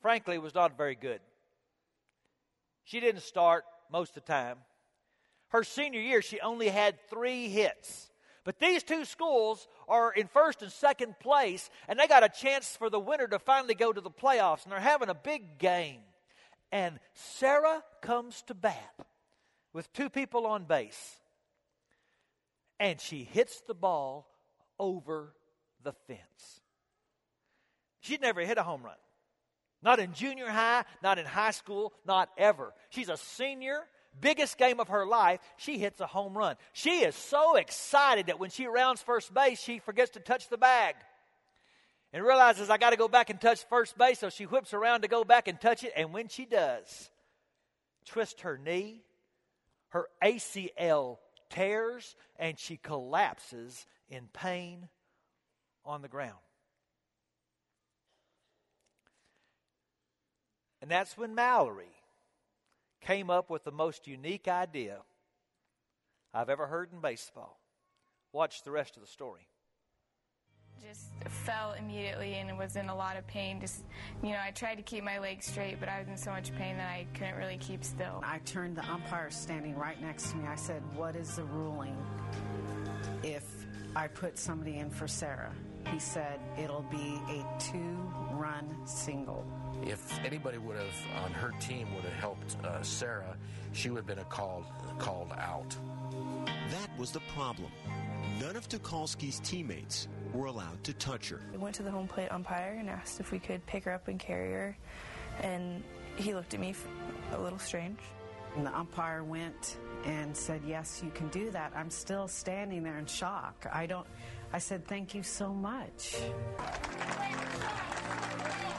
frankly, 0.00 0.38
was 0.38 0.54
not 0.54 0.78
very 0.78 0.94
good. 0.94 1.20
She 2.84 3.00
didn't 3.00 3.20
start 3.20 3.64
most 3.92 4.16
of 4.16 4.24
the 4.24 4.32
time. 4.32 4.56
Her 5.48 5.64
senior 5.64 6.00
year, 6.00 6.22
she 6.22 6.40
only 6.40 6.68
had 6.68 6.98
three 7.10 7.50
hits. 7.50 8.10
But 8.48 8.60
these 8.60 8.82
two 8.82 9.04
schools 9.04 9.68
are 9.88 10.10
in 10.10 10.26
first 10.26 10.62
and 10.62 10.72
second 10.72 11.18
place, 11.20 11.68
and 11.86 11.98
they 11.98 12.06
got 12.06 12.24
a 12.24 12.30
chance 12.30 12.74
for 12.74 12.88
the 12.88 12.98
winner 12.98 13.26
to 13.26 13.38
finally 13.38 13.74
go 13.74 13.92
to 13.92 14.00
the 14.00 14.10
playoffs, 14.10 14.64
and 14.64 14.72
they're 14.72 14.80
having 14.80 15.10
a 15.10 15.14
big 15.14 15.58
game. 15.58 16.00
And 16.72 16.98
Sarah 17.12 17.84
comes 18.00 18.40
to 18.46 18.54
bat 18.54 18.94
with 19.74 19.92
two 19.92 20.08
people 20.08 20.46
on 20.46 20.64
base, 20.64 21.18
and 22.80 22.98
she 22.98 23.22
hits 23.22 23.60
the 23.68 23.74
ball 23.74 24.30
over 24.78 25.34
the 25.84 25.92
fence. 26.06 26.62
She'd 28.00 28.22
never 28.22 28.40
hit 28.40 28.56
a 28.56 28.62
home 28.62 28.82
run. 28.82 28.96
Not 29.82 30.00
in 30.00 30.14
junior 30.14 30.48
high, 30.48 30.86
not 31.02 31.18
in 31.18 31.26
high 31.26 31.50
school, 31.50 31.92
not 32.06 32.30
ever. 32.38 32.72
She's 32.88 33.10
a 33.10 33.18
senior, 33.18 33.82
biggest 34.20 34.58
game 34.58 34.80
of 34.80 34.88
her 34.88 35.06
life. 35.06 35.40
She 35.56 35.78
hits 35.78 36.00
a 36.00 36.06
home 36.06 36.36
run. 36.36 36.56
She 36.72 37.00
is 37.00 37.14
so 37.14 37.56
excited 37.56 38.26
that 38.26 38.38
when 38.38 38.50
she 38.50 38.66
rounds 38.66 39.02
first 39.02 39.32
base, 39.32 39.60
she 39.60 39.78
forgets 39.78 40.12
to 40.12 40.20
touch 40.20 40.48
the 40.48 40.58
bag 40.58 40.94
and 42.12 42.24
realizes 42.24 42.70
I 42.70 42.78
got 42.78 42.90
to 42.90 42.96
go 42.96 43.08
back 43.08 43.30
and 43.30 43.40
touch 43.40 43.64
first 43.68 43.96
base. 43.98 44.18
So 44.18 44.30
she 44.30 44.44
whips 44.44 44.72
around 44.74 45.02
to 45.02 45.08
go 45.08 45.24
back 45.24 45.48
and 45.48 45.60
touch 45.60 45.84
it. 45.84 45.92
And 45.96 46.12
when 46.12 46.28
she 46.28 46.44
does, 46.44 47.10
twist 48.06 48.42
her 48.42 48.58
knee, 48.58 49.02
her 49.90 50.06
ACL 50.22 51.18
tears, 51.50 52.16
and 52.38 52.58
she 52.58 52.76
collapses 52.76 53.86
in 54.08 54.28
pain 54.32 54.88
on 55.84 56.02
the 56.02 56.08
ground. 56.08 56.38
And 60.80 60.90
that's 60.90 61.16
when 61.18 61.34
Mallory 61.34 61.97
came 63.00 63.30
up 63.30 63.50
with 63.50 63.64
the 63.64 63.72
most 63.72 64.06
unique 64.06 64.48
idea 64.48 64.98
I've 66.32 66.50
ever 66.50 66.66
heard 66.66 66.92
in 66.92 67.00
baseball. 67.00 67.60
Watch 68.32 68.62
the 68.62 68.70
rest 68.70 68.96
of 68.96 69.02
the 69.02 69.08
story. 69.08 69.48
Just 70.80 71.10
fell 71.44 71.72
immediately 71.72 72.34
and 72.34 72.56
was 72.56 72.76
in 72.76 72.88
a 72.88 72.94
lot 72.94 73.16
of 73.16 73.26
pain. 73.26 73.60
Just, 73.60 73.84
you 74.22 74.30
know, 74.30 74.38
I 74.40 74.52
tried 74.52 74.76
to 74.76 74.82
keep 74.82 75.02
my 75.02 75.18
legs 75.18 75.46
straight, 75.46 75.80
but 75.80 75.88
I 75.88 75.98
was 75.98 76.08
in 76.08 76.16
so 76.16 76.30
much 76.30 76.54
pain 76.54 76.76
that 76.76 76.88
I 76.88 77.06
couldn't 77.14 77.34
really 77.34 77.56
keep 77.56 77.82
still. 77.82 78.22
I 78.24 78.38
turned 78.44 78.76
the 78.76 78.88
umpire 78.88 79.30
standing 79.30 79.76
right 79.76 80.00
next 80.00 80.30
to 80.30 80.36
me. 80.36 80.46
I 80.46 80.54
said, 80.54 80.82
What 80.94 81.16
is 81.16 81.36
the 81.36 81.44
ruling 81.44 81.96
if 83.24 83.44
I 83.96 84.06
put 84.06 84.38
somebody 84.38 84.76
in 84.76 84.90
for 84.90 85.08
Sarah? 85.08 85.52
He 85.90 85.98
said, 85.98 86.38
It'll 86.56 86.86
be 86.90 87.20
a 87.28 87.44
two 87.58 88.12
run 88.32 88.76
single. 88.84 89.44
If 89.84 90.24
anybody 90.24 90.58
would 90.58 90.76
have 90.76 91.24
on 91.24 91.32
her 91.32 91.52
team 91.60 91.94
would 91.94 92.04
have 92.04 92.14
helped 92.14 92.56
uh, 92.64 92.82
Sarah, 92.82 93.36
she 93.72 93.90
would 93.90 93.98
have 93.98 94.06
been 94.06 94.24
called 94.28 94.64
called 94.98 95.32
out. 95.38 95.76
That 96.70 96.90
was 96.98 97.12
the 97.12 97.20
problem. 97.34 97.70
None 98.40 98.56
of 98.56 98.68
Tucholsky's 98.68 99.40
teammates 99.40 100.08
were 100.32 100.46
allowed 100.46 100.82
to 100.84 100.92
touch 100.94 101.28
her. 101.30 101.40
We 101.52 101.58
went 101.58 101.74
to 101.76 101.82
the 101.82 101.90
home 101.90 102.08
plate 102.08 102.28
umpire 102.30 102.76
and 102.78 102.88
asked 102.88 103.20
if 103.20 103.32
we 103.32 103.38
could 103.38 103.64
pick 103.66 103.84
her 103.84 103.92
up 103.92 104.08
and 104.08 104.18
carry 104.18 104.52
her, 104.52 104.76
and 105.40 105.82
he 106.16 106.34
looked 106.34 106.54
at 106.54 106.60
me 106.60 106.74
a 107.32 107.40
little 107.40 107.58
strange. 107.58 107.98
And 108.56 108.66
the 108.66 108.76
umpire 108.76 109.22
went 109.22 109.78
and 110.04 110.36
said, 110.36 110.62
Yes, 110.66 111.00
you 111.04 111.10
can 111.10 111.28
do 111.28 111.50
that. 111.50 111.72
I'm 111.74 111.90
still 111.90 112.28
standing 112.28 112.82
there 112.82 112.98
in 112.98 113.06
shock. 113.06 113.66
I 113.72 113.86
don't, 113.86 114.06
I 114.52 114.58
said, 114.58 114.86
Thank 114.86 115.14
you 115.14 115.22
so 115.22 115.52
much. 115.52 116.16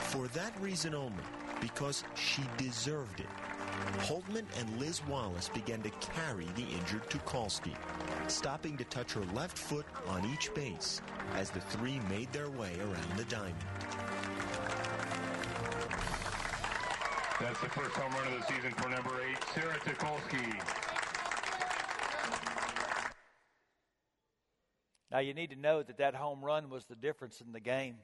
For 0.10 0.28
that 0.30 0.60
reason 0.60 0.96
only, 0.96 1.24
because 1.62 2.04
she 2.16 2.42
deserved 2.58 3.20
it, 3.20 3.28
Holtman 4.00 4.46
and 4.60 4.80
Liz 4.80 5.06
Wallace 5.08 5.50
began 5.50 5.84
to 5.84 5.92
carry 6.02 6.48
the 6.56 6.64
injured 6.64 7.08
Tucholsky, 7.12 7.76
stopping 8.28 8.76
to 8.78 8.84
touch 8.86 9.14
her 9.14 9.24
left 9.36 9.56
foot 9.56 9.86
on 10.08 10.28
each 10.34 10.52
base 10.56 11.00
as 11.36 11.52
the 11.52 11.60
three 11.60 12.00
made 12.10 12.34
their 12.34 12.50
way 12.50 12.74
around 12.80 13.18
the 13.18 13.24
diamond. 13.26 13.56
That's 17.40 17.62
the 17.62 17.70
first 17.70 17.96
home 17.96 18.12
run 18.12 18.34
of 18.34 18.40
the 18.40 18.52
season 18.52 18.72
for 18.72 18.90
number 18.90 19.12
eight, 19.30 19.38
Sarah 19.54 19.78
Tucholsky. 19.78 20.60
Now, 25.12 25.20
you 25.20 25.36
need 25.36 25.52
to 25.52 25.56
know 25.56 25.84
that 25.84 26.00
that 26.00 26.16
home 26.16 26.44
run 26.44 26.72
was 26.72 26.86
the 26.86 26.96
difference 26.96 27.42
in 27.42 27.52
the 27.52 27.60
game. 27.60 27.98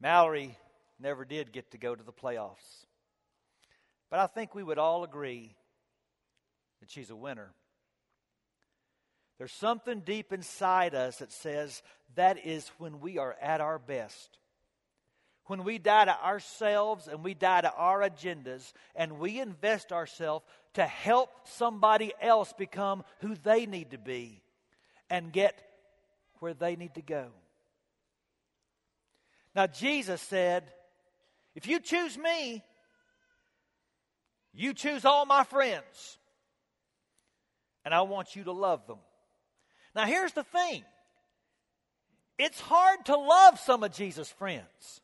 Mallory 0.00 0.56
never 0.98 1.24
did 1.24 1.52
get 1.52 1.70
to 1.70 1.78
go 1.78 1.94
to 1.94 2.02
the 2.02 2.12
playoffs. 2.12 2.86
But 4.10 4.20
I 4.20 4.26
think 4.26 4.54
we 4.54 4.62
would 4.62 4.78
all 4.78 5.04
agree 5.04 5.54
that 6.80 6.90
she's 6.90 7.10
a 7.10 7.16
winner. 7.16 7.52
There's 9.38 9.52
something 9.52 10.00
deep 10.00 10.32
inside 10.32 10.94
us 10.94 11.18
that 11.18 11.32
says 11.32 11.82
that 12.14 12.46
is 12.46 12.70
when 12.78 13.00
we 13.00 13.18
are 13.18 13.34
at 13.40 13.60
our 13.60 13.78
best. 13.78 14.38
When 15.46 15.64
we 15.64 15.78
die 15.78 16.06
to 16.06 16.24
ourselves 16.24 17.08
and 17.08 17.22
we 17.22 17.34
die 17.34 17.62
to 17.62 17.72
our 17.72 18.00
agendas 18.00 18.72
and 18.94 19.18
we 19.18 19.40
invest 19.40 19.92
ourselves 19.92 20.44
to 20.74 20.86
help 20.86 21.30
somebody 21.44 22.12
else 22.20 22.52
become 22.56 23.04
who 23.20 23.34
they 23.34 23.66
need 23.66 23.90
to 23.90 23.98
be 23.98 24.42
and 25.10 25.32
get 25.32 25.60
where 26.38 26.54
they 26.54 26.76
need 26.76 26.94
to 26.94 27.02
go. 27.02 27.26
Now, 29.54 29.66
Jesus 29.66 30.20
said, 30.20 30.64
If 31.54 31.66
you 31.66 31.80
choose 31.80 32.18
me, 32.18 32.62
you 34.52 34.74
choose 34.74 35.04
all 35.04 35.26
my 35.26 35.44
friends, 35.44 36.18
and 37.84 37.92
I 37.92 38.02
want 38.02 38.36
you 38.36 38.44
to 38.44 38.52
love 38.52 38.86
them. 38.86 38.98
Now, 39.94 40.06
here's 40.06 40.32
the 40.32 40.44
thing 40.44 40.84
it's 42.38 42.60
hard 42.60 43.04
to 43.06 43.16
love 43.16 43.60
some 43.60 43.84
of 43.84 43.92
Jesus' 43.92 44.30
friends 44.30 45.00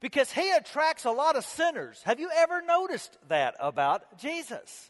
because 0.00 0.32
he 0.32 0.50
attracts 0.52 1.04
a 1.04 1.10
lot 1.10 1.36
of 1.36 1.44
sinners. 1.44 2.00
Have 2.04 2.20
you 2.20 2.30
ever 2.34 2.62
noticed 2.62 3.16
that 3.28 3.54
about 3.60 4.18
Jesus? 4.18 4.89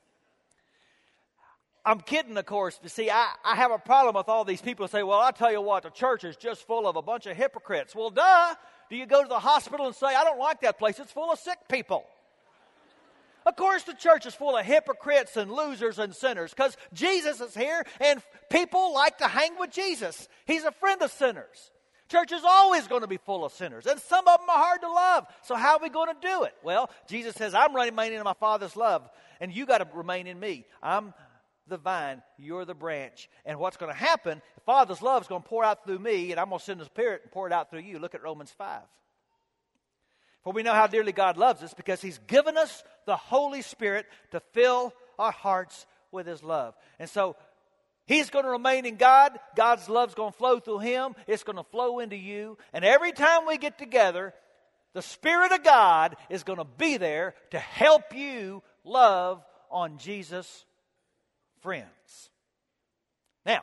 I'm 1.85 2.01
kidding, 2.01 2.37
of 2.37 2.45
course, 2.45 2.79
but 2.81 2.91
see, 2.91 3.11
I, 3.11 3.29
I 3.45 3.57
have 3.57 3.71
a 3.71 3.79
problem 3.79 4.15
with 4.15 4.29
all 4.29 4.45
these 4.45 4.61
people 4.61 4.87
who 4.87 4.91
say, 4.91 5.03
well, 5.03 5.21
I 5.21 5.31
tell 5.31 5.51
you 5.51 5.63
what, 5.63 5.85
the 5.85 5.91
church 5.91 6.25
is 6.25 6.37
just 6.37 6.67
full 6.67 6.87
of 6.87 6.97
a 6.97 7.03
bunch 7.03 7.27
of 7.27 7.37
hypocrites. 7.37 7.95
Well, 7.95 8.11
duh. 8.11 8.55
Do 8.91 8.97
you 8.97 9.07
go 9.07 9.23
to 9.23 9.29
the 9.29 9.39
hospital 9.39 9.87
and 9.87 9.95
say, 9.95 10.09
I 10.09 10.25
don't 10.25 10.39
like 10.39 10.61
that 10.63 10.79
place, 10.79 10.99
it's 10.99 11.13
full 11.13 11.33
of 11.33 11.39
sick 11.39 11.59
people? 11.71 12.05
Of 13.47 13.57
course, 13.57 13.85
the 13.85 13.95
church 13.95 14.27
is 14.27 14.35
full 14.35 14.57
of 14.57 14.67
hypocrites 14.67 15.37
and 15.37 15.51
losers 15.51 15.99
and 15.99 16.15
sinners 16.15 16.51
because 16.51 16.77
Jesus 16.93 17.41
is 17.41 17.55
here 17.55 17.85
and 18.01 18.21
people 18.51 18.93
like 18.93 19.19
to 19.19 19.29
hang 19.29 19.59
with 19.59 19.71
Jesus. 19.71 20.29
He's 20.47 20.65
a 20.65 20.73
friend 20.73 21.01
of 21.01 21.11
sinners. 21.11 21.71
Church 22.11 22.33
is 22.33 22.43
always 22.45 22.89
going 22.89 23.03
to 23.03 23.07
be 23.07 23.19
full 23.19 23.45
of 23.45 23.53
sinners, 23.53 23.87
and 23.87 24.01
some 24.01 24.27
of 24.27 24.41
them 24.41 24.51
are 24.51 24.59
hard 24.59 24.81
to 24.81 24.93
love. 24.93 25.27
So, 25.43 25.55
how 25.55 25.77
are 25.77 25.79
we 25.81 25.89
going 25.91 26.09
to 26.09 26.21
do 26.21 26.43
it? 26.43 26.55
Well, 26.65 26.91
Jesus 27.09 27.37
says, 27.37 27.55
I'm 27.55 27.75
remaining 27.75 28.19
in 28.19 28.25
my 28.25 28.35
Father's 28.35 28.75
love, 28.75 29.09
and 29.41 29.55
you 29.55 29.65
got 29.65 29.79
to 29.79 29.87
remain 29.97 30.27
in 30.27 30.41
me. 30.41 30.67
I'm 30.83 31.15
the 31.71 31.79
vine, 31.79 32.23
you're 32.37 32.65
the 32.65 32.75
branch. 32.75 33.31
And 33.47 33.59
what's 33.59 33.79
going 33.79 33.93
to 33.93 33.99
happen, 33.99 34.43
the 34.55 34.61
Father's 34.61 35.01
love 35.01 35.23
is 35.23 35.29
going 35.29 35.43
to 35.43 35.49
pour 35.49 35.65
out 35.65 35.85
through 35.85 35.99
me, 35.99 36.31
and 36.31 36.39
I'm 36.39 36.49
going 36.49 36.59
to 36.59 36.65
send 36.65 36.81
the 36.81 36.85
Spirit 36.85 37.23
and 37.23 37.33
pour 37.33 37.47
it 37.47 37.53
out 37.53 37.71
through 37.71 37.81
you. 37.81 37.99
Look 37.99 38.15
at 38.15 38.23
Romans 38.23 38.53
5. 38.59 38.83
For 40.43 40.53
we 40.53 40.63
know 40.63 40.75
how 40.75 40.87
dearly 40.87 41.13
God 41.13 41.37
loves 41.37 41.63
us 41.63 41.75
because 41.75 42.03
He's 42.03 42.19
given 42.27 42.57
us 42.57 42.83
the 43.07 43.17
Holy 43.17 43.63
Spirit 43.63 44.07
to 44.33 44.41
fill 44.53 44.93
our 45.19 45.33
hearts 45.33 45.87
with 46.13 46.27
His 46.27 46.43
love. 46.43 46.75
And 46.99 47.09
so 47.09 47.37
He's 48.07 48.31
going 48.31 48.45
to 48.45 48.51
remain 48.51 48.87
in 48.87 48.97
God. 48.97 49.39
God's 49.55 49.89
love's 49.89 50.15
going 50.15 50.33
to 50.33 50.39
flow 50.39 50.59
through 50.59 50.81
Him. 50.81 51.15
It's 51.27 51.45
going 51.45 51.57
to 51.57 51.65
flow 51.65 52.01
into 52.01 52.17
you. 52.17 52.59
And 52.73 52.85
every 52.85 53.13
time 53.13 53.47
we 53.47 53.59
get 53.59 53.79
together, 53.79 54.35
the 54.95 55.03
Spirit 55.03 55.53
of 55.53 55.63
God 55.63 56.17
is 56.29 56.43
going 56.43 56.59
to 56.59 56.65
be 56.65 56.97
there 56.97 57.35
to 57.51 57.59
help 57.59 58.15
you 58.15 58.63
love 58.85 59.43
on 59.71 59.99
Jesus' 59.99 60.65
friends. 61.61 62.31
Now, 63.45 63.61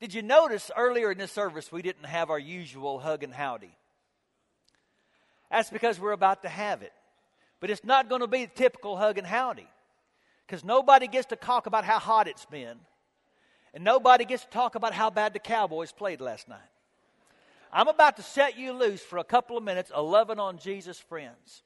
did 0.00 0.14
you 0.14 0.22
notice 0.22 0.70
earlier 0.76 1.12
in 1.12 1.18
this 1.18 1.32
service 1.32 1.70
we 1.70 1.82
didn't 1.82 2.06
have 2.06 2.30
our 2.30 2.38
usual 2.38 2.98
hug 2.98 3.22
and 3.22 3.32
howdy? 3.32 3.76
That's 5.50 5.70
because 5.70 6.00
we're 6.00 6.12
about 6.12 6.42
to 6.42 6.48
have 6.48 6.82
it. 6.82 6.92
But 7.60 7.70
it's 7.70 7.84
not 7.84 8.08
going 8.08 8.20
to 8.20 8.26
be 8.26 8.44
the 8.44 8.50
typical 8.54 8.96
hug 8.96 9.18
and 9.18 9.26
howdy. 9.26 9.68
Because 10.46 10.64
nobody 10.64 11.06
gets 11.06 11.26
to 11.26 11.36
talk 11.36 11.66
about 11.66 11.84
how 11.84 11.98
hot 11.98 12.28
it's 12.28 12.44
been. 12.44 12.76
And 13.72 13.82
nobody 13.82 14.24
gets 14.24 14.44
to 14.44 14.50
talk 14.50 14.74
about 14.74 14.92
how 14.92 15.10
bad 15.10 15.32
the 15.32 15.38
Cowboys 15.38 15.92
played 15.92 16.20
last 16.20 16.48
night. 16.48 16.58
I'm 17.72 17.88
about 17.88 18.16
to 18.16 18.22
set 18.22 18.56
you 18.58 18.72
loose 18.72 19.00
for 19.00 19.18
a 19.18 19.24
couple 19.24 19.56
of 19.56 19.64
minutes, 19.64 19.90
11 19.96 20.38
on 20.38 20.58
Jesus' 20.58 20.98
friends. 20.98 21.62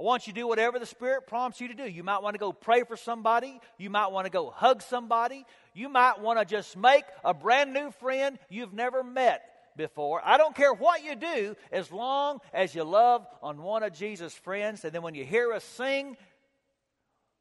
I 0.00 0.04
want 0.04 0.28
you 0.28 0.32
to 0.32 0.40
do 0.40 0.46
whatever 0.46 0.78
the 0.78 0.86
Spirit 0.86 1.26
prompts 1.26 1.60
you 1.60 1.68
to 1.68 1.74
do. 1.74 1.84
You 1.84 2.04
might 2.04 2.22
want 2.22 2.34
to 2.34 2.38
go 2.38 2.52
pray 2.52 2.84
for 2.84 2.96
somebody. 2.96 3.60
You 3.78 3.90
might 3.90 4.12
want 4.12 4.26
to 4.26 4.30
go 4.30 4.50
hug 4.50 4.80
somebody. 4.80 5.44
You 5.74 5.88
might 5.88 6.20
want 6.20 6.38
to 6.38 6.44
just 6.44 6.76
make 6.76 7.02
a 7.24 7.34
brand 7.34 7.72
new 7.72 7.90
friend 7.90 8.38
you've 8.48 8.72
never 8.72 9.02
met 9.02 9.42
before. 9.76 10.20
I 10.24 10.38
don't 10.38 10.54
care 10.54 10.72
what 10.72 11.02
you 11.02 11.16
do 11.16 11.56
as 11.72 11.90
long 11.90 12.38
as 12.52 12.76
you 12.76 12.84
love 12.84 13.26
on 13.42 13.60
one 13.60 13.82
of 13.82 13.92
Jesus' 13.92 14.34
friends. 14.34 14.84
And 14.84 14.92
then 14.92 15.02
when 15.02 15.16
you 15.16 15.24
hear 15.24 15.52
us 15.52 15.64
sing, 15.64 16.16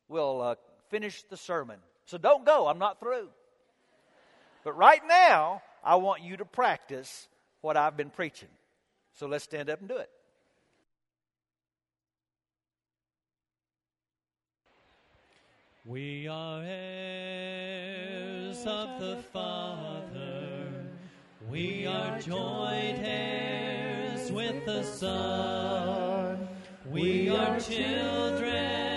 we'll 0.08 0.41
uh, 0.41 0.56
finish 0.89 1.24
the 1.30 1.38
sermon. 1.38 1.78
So 2.06 2.17
don't 2.17 2.46
go, 2.46 2.67
I'm 2.67 2.80
not 2.80 3.00
through. 3.00 3.28
But 4.63 4.76
right 4.78 5.02
now, 5.08 5.62
I 5.84 5.96
want 5.96 6.24
you 6.24 6.38
to 6.38 6.46
practice 6.46 7.28
what 7.62 7.78
I've 7.78 7.96
been 7.96 8.10
preaching. 8.10 8.50
So 9.13 9.28
let's 9.28 9.43
stand 9.43 9.70
up 9.70 9.80
and 9.80 9.89
do 9.89 9.98
it. 9.98 10.10
We 15.88 16.28
are 16.28 16.62
heirs 16.65 17.86
of 18.65 19.00
the 19.00 19.23
Father. 19.32 20.67
We 21.50 21.88
are 21.88 22.19
joint 22.19 23.00
heirs 23.02 24.30
with 24.30 24.65
the 24.65 24.84
Son. 24.84 26.45
We 26.91 27.30
are 27.30 27.58
children 27.58 28.96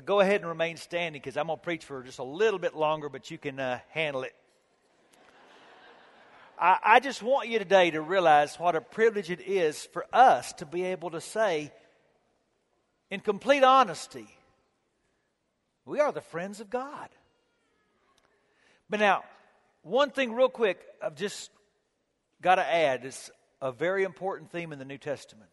go 0.00 0.20
ahead 0.20 0.40
and 0.40 0.48
remain 0.48 0.76
standing 0.76 1.20
because 1.20 1.36
I'm 1.36 1.46
going 1.46 1.58
to 1.58 1.62
preach 1.62 1.84
for 1.84 2.02
just 2.02 2.18
a 2.18 2.24
little 2.24 2.58
bit 2.58 2.74
longer, 2.74 3.08
but 3.08 3.30
you 3.30 3.38
can 3.38 3.60
uh, 3.60 3.78
handle 3.90 4.24
it. 4.24 4.34
I, 6.58 6.78
I 6.82 7.00
just 7.00 7.22
want 7.22 7.48
you 7.48 7.58
today 7.58 7.92
to 7.92 8.00
realize 8.00 8.56
what 8.56 8.74
a 8.74 8.80
privilege 8.80 9.30
it 9.30 9.40
is 9.40 9.84
for 9.92 10.06
us 10.12 10.52
to 10.54 10.66
be 10.66 10.84
able 10.84 11.10
to 11.10 11.20
say, 11.20 11.72
in 13.10 13.20
complete 13.20 13.62
honesty, 13.62 14.26
we 15.84 16.00
are 16.00 16.10
the 16.10 16.20
friends 16.20 16.60
of 16.60 16.70
God. 16.70 17.08
But 18.90 19.00
now, 19.00 19.24
one 19.82 20.10
thing, 20.10 20.32
real 20.32 20.48
quick, 20.48 20.80
I've 21.02 21.14
just 21.14 21.50
got 22.42 22.56
to 22.56 22.66
add 22.66 23.04
is 23.04 23.30
a 23.60 23.70
very 23.70 24.02
important 24.02 24.50
theme 24.50 24.72
in 24.72 24.78
the 24.78 24.84
New 24.84 24.98
Testament. 24.98 25.50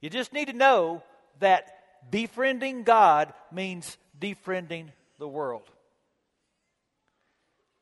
You 0.00 0.10
just 0.10 0.32
need 0.32 0.48
to 0.48 0.52
know 0.52 1.02
that 1.38 1.81
befriending 2.10 2.82
God 2.82 3.32
means 3.50 3.96
defriending 4.18 4.88
the 5.18 5.28
world. 5.28 5.62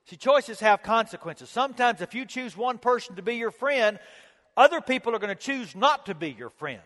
See, 0.06 0.16
choices 0.16 0.60
have 0.60 0.82
consequences. 0.82 1.50
Sometimes, 1.50 2.00
if 2.00 2.14
you 2.14 2.26
choose 2.26 2.56
one 2.56 2.78
person 2.78 3.16
to 3.16 3.22
be 3.22 3.36
your 3.36 3.52
friend, 3.52 3.98
other 4.56 4.80
people 4.80 5.14
are 5.14 5.18
going 5.20 5.34
to 5.34 5.40
choose 5.40 5.76
not 5.76 6.06
to 6.06 6.14
be 6.14 6.30
your 6.30 6.50
friend. 6.50 6.82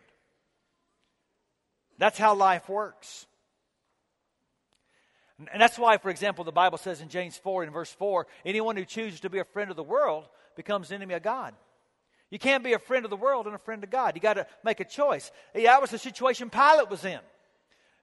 That's 1.98 2.18
how 2.18 2.34
life 2.34 2.68
works. 2.68 3.26
And 5.38 5.60
that's 5.60 5.78
why, 5.78 5.98
for 5.98 6.10
example, 6.10 6.44
the 6.44 6.52
Bible 6.52 6.78
says 6.78 7.00
in 7.00 7.08
James 7.08 7.36
4 7.36 7.64
in 7.64 7.70
verse 7.70 7.90
4 7.90 8.26
anyone 8.44 8.76
who 8.76 8.84
chooses 8.84 9.20
to 9.20 9.30
be 9.30 9.38
a 9.38 9.44
friend 9.44 9.70
of 9.70 9.76
the 9.76 9.82
world 9.82 10.28
becomes 10.54 10.92
enemy 10.92 11.14
of 11.14 11.22
God. 11.22 11.54
You 12.34 12.40
can't 12.40 12.64
be 12.64 12.72
a 12.72 12.80
friend 12.80 13.04
of 13.04 13.12
the 13.12 13.16
world 13.16 13.46
and 13.46 13.54
a 13.54 13.60
friend 13.60 13.84
of 13.84 13.90
God. 13.90 14.16
You 14.16 14.20
got 14.20 14.34
to 14.34 14.48
make 14.64 14.80
a 14.80 14.84
choice. 14.84 15.30
Yeah, 15.54 15.74
that 15.74 15.80
was 15.80 15.90
the 15.90 16.00
situation 16.00 16.50
Pilate 16.50 16.90
was 16.90 17.04
in. 17.04 17.20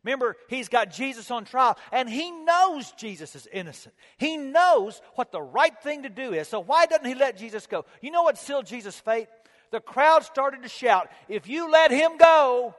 Remember, 0.05 0.37
he's 0.47 0.69
got 0.69 0.89
Jesus 0.89 1.29
on 1.31 1.43
trial, 1.43 1.77
and 1.91 2.09
he 2.09 2.31
knows 2.31 2.93
Jesus 2.93 3.35
is 3.35 3.45
innocent. 3.51 3.93
He 4.17 4.37
knows 4.37 5.01
what 5.15 5.33
the 5.33 5.41
right 5.41 5.77
thing 5.83 6.03
to 6.03 6.09
do 6.09 6.31
is. 6.31 6.47
So, 6.47 6.61
why 6.61 6.85
doesn't 6.85 7.05
he 7.05 7.13
let 7.13 7.37
Jesus 7.37 7.67
go? 7.67 7.83
You 7.99 8.11
know 8.11 8.23
what 8.23 8.37
sealed 8.37 8.67
Jesus' 8.67 8.97
fate? 8.97 9.27
The 9.71 9.81
crowd 9.81 10.23
started 10.23 10.63
to 10.63 10.69
shout, 10.69 11.09
If 11.27 11.49
you 11.49 11.69
let 11.69 11.91
him 11.91 12.15
go, 12.15 12.73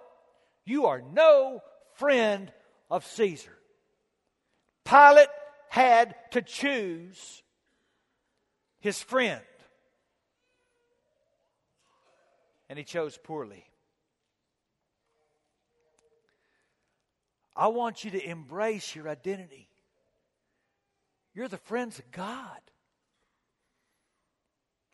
you 0.65 0.87
are 0.87 1.03
no 1.13 1.63
friend 1.97 2.51
of 2.91 3.05
Caesar. 3.05 3.59
Pilate 4.87 5.29
had 5.69 6.15
to 6.31 6.41
choose 6.41 7.43
his 8.81 9.03
friend, 9.03 9.43
and 12.73 12.79
he 12.79 12.85
chose 12.87 13.19
poorly. 13.23 13.67
I 17.55 17.67
want 17.69 18.03
you 18.03 18.13
to 18.13 18.27
embrace 18.27 18.97
your 18.97 19.11
identity. 19.11 19.69
You're 21.35 21.49
the 21.49 21.59
friends 21.59 21.99
of 21.99 22.11
God 22.11 22.63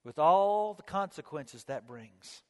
with 0.03 0.19
all 0.19 0.75
the 0.75 0.83
consequences 0.83 1.62
that 1.67 1.87
brings. 1.87 2.43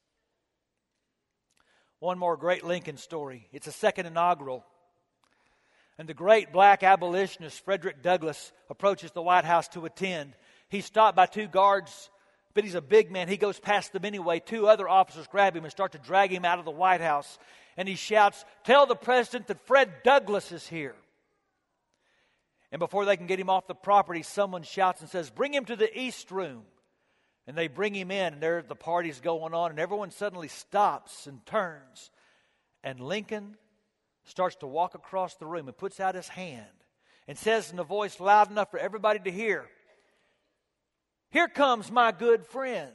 One 1.99 2.17
more 2.17 2.35
great 2.35 2.63
Lincoln 2.63 2.97
story. 2.97 3.49
It's 3.51 3.67
a 3.67 3.71
second 3.71 4.07
inaugural. 4.07 4.65
And 5.99 6.09
the 6.09 6.15
great 6.15 6.51
black 6.51 6.81
abolitionist 6.81 7.63
Frederick 7.63 8.01
Douglass 8.01 8.51
approaches 8.67 9.11
the 9.11 9.21
White 9.21 9.45
House 9.45 9.67
to 9.67 9.85
attend. 9.85 10.33
He's 10.69 10.85
stopped 10.85 11.15
by 11.15 11.27
two 11.27 11.45
guards, 11.47 12.09
but 12.53 12.63
he's 12.63 12.75
a 12.75 12.81
big 12.81 13.11
man. 13.11 13.27
He 13.27 13.37
goes 13.37 13.59
past 13.59 13.93
them 13.93 14.05
anyway. 14.05 14.39
Two 14.39 14.67
other 14.67 14.89
officers 14.89 15.27
grab 15.27 15.55
him 15.55 15.63
and 15.63 15.71
start 15.71 15.91
to 15.93 15.99
drag 15.99 16.31
him 16.31 16.45
out 16.45 16.59
of 16.59 16.65
the 16.65 16.71
White 16.71 17.01
House 17.01 17.37
and 17.79 17.87
he 17.87 17.95
shouts, 17.95 18.43
Tell 18.65 18.85
the 18.85 18.95
president 18.95 19.47
that 19.47 19.65
Fred 19.65 20.03
Douglass 20.03 20.51
is 20.51 20.67
here. 20.67 20.95
And 22.73 22.79
before 22.79 23.05
they 23.05 23.15
can 23.15 23.25
get 23.25 23.39
him 23.39 23.49
off 23.49 23.67
the 23.67 23.73
property, 23.73 24.21
someone 24.21 24.63
shouts 24.63 24.99
and 24.99 25.09
says, 25.09 25.29
Bring 25.29 25.53
him 25.53 25.63
to 25.63 25.77
the 25.77 25.97
east 25.97 26.29
room. 26.29 26.63
And 27.47 27.57
they 27.57 27.69
bring 27.69 27.95
him 27.95 28.11
in, 28.11 28.33
and 28.33 28.43
there 28.43 28.61
the 28.61 28.75
party's 28.75 29.21
going 29.21 29.53
on, 29.53 29.71
and 29.71 29.79
everyone 29.79 30.11
suddenly 30.11 30.49
stops 30.49 31.25
and 31.25 31.43
turns. 31.45 32.11
And 32.83 32.99
Lincoln 32.99 33.55
starts 34.25 34.57
to 34.57 34.67
walk 34.67 34.93
across 34.93 35.35
the 35.35 35.47
room 35.47 35.69
and 35.69 35.77
puts 35.77 36.01
out 36.01 36.15
his 36.15 36.27
hand 36.27 36.65
and 37.29 37.37
says 37.37 37.71
in 37.71 37.79
a 37.79 37.83
voice 37.85 38.19
loud 38.19 38.51
enough 38.51 38.71
for 38.71 38.77
everybody 38.77 39.19
to 39.19 39.31
hear, 39.31 39.65
Here 41.31 41.47
comes 41.47 41.91
my 41.91 42.11
good 42.11 42.45
friend, 42.45 42.91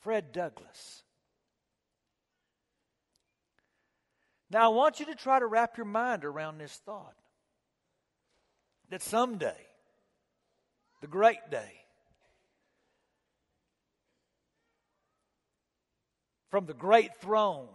Fred 0.00 0.32
Douglass. 0.32 1.02
Now, 4.50 4.70
I 4.70 4.74
want 4.74 5.00
you 5.00 5.06
to 5.06 5.14
try 5.14 5.38
to 5.38 5.46
wrap 5.46 5.76
your 5.76 5.86
mind 5.86 6.24
around 6.24 6.58
this 6.58 6.72
thought 6.86 7.16
that 8.90 9.02
someday, 9.02 9.56
the 11.00 11.08
great 11.08 11.50
day, 11.50 11.72
from 16.50 16.66
the 16.66 16.74
great 16.74 17.14
throne, 17.20 17.68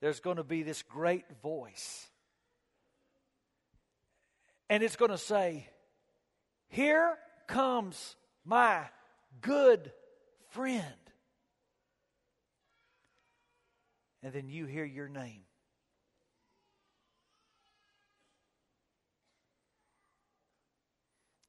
there's 0.00 0.20
going 0.20 0.36
to 0.38 0.44
be 0.44 0.62
this 0.62 0.82
great 0.82 1.24
voice. 1.42 2.06
And 4.70 4.82
it's 4.82 4.96
going 4.96 5.10
to 5.10 5.18
say, 5.18 5.68
Here 6.72 7.16
comes 7.46 8.16
my 8.44 8.86
good 9.40 9.92
friend. 10.48 10.82
and 14.22 14.32
then 14.32 14.48
you 14.48 14.66
hear 14.66 14.84
your 14.84 15.08
name. 15.08 15.42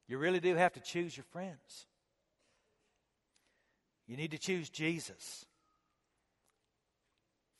You 0.08 0.18
really 0.18 0.40
do 0.40 0.54
have 0.54 0.72
to 0.74 0.80
choose 0.80 1.16
your 1.16 1.24
friends. 1.24 1.86
You 4.06 4.16
need 4.16 4.32
to 4.32 4.38
choose 4.38 4.68
Jesus 4.68 5.46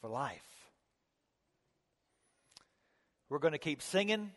for 0.01 0.11
life. 0.11 0.43
We're 3.31 3.39
going 3.39 3.53
to 3.53 3.59
keep 3.59 3.81
singing. 3.81 4.33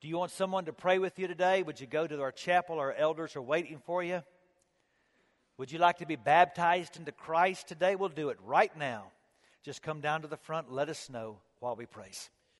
Do 0.00 0.08
you 0.08 0.16
want 0.16 0.30
someone 0.30 0.64
to 0.64 0.72
pray 0.72 0.98
with 0.98 1.18
you 1.18 1.28
today? 1.28 1.62
Would 1.62 1.80
you 1.80 1.86
go 1.86 2.06
to 2.06 2.22
our 2.22 2.32
chapel? 2.32 2.78
Our 2.78 2.92
elders 2.92 3.36
are 3.36 3.42
waiting 3.42 3.78
for 3.84 4.02
you. 4.02 4.22
Would 5.58 5.70
you 5.70 5.78
like 5.78 5.98
to 5.98 6.06
be 6.06 6.16
baptized 6.16 6.96
into 6.96 7.12
Christ 7.12 7.68
today? 7.68 7.96
We'll 7.96 8.08
do 8.08 8.30
it 8.30 8.38
right 8.42 8.74
now 8.76 9.12
just 9.62 9.82
come 9.82 10.00
down 10.00 10.22
to 10.22 10.28
the 10.28 10.36
front. 10.36 10.72
Let 10.72 10.88
us 10.88 11.10
know 11.10 11.38
while 11.58 11.76
we 11.76 11.86
praise. 11.86 12.30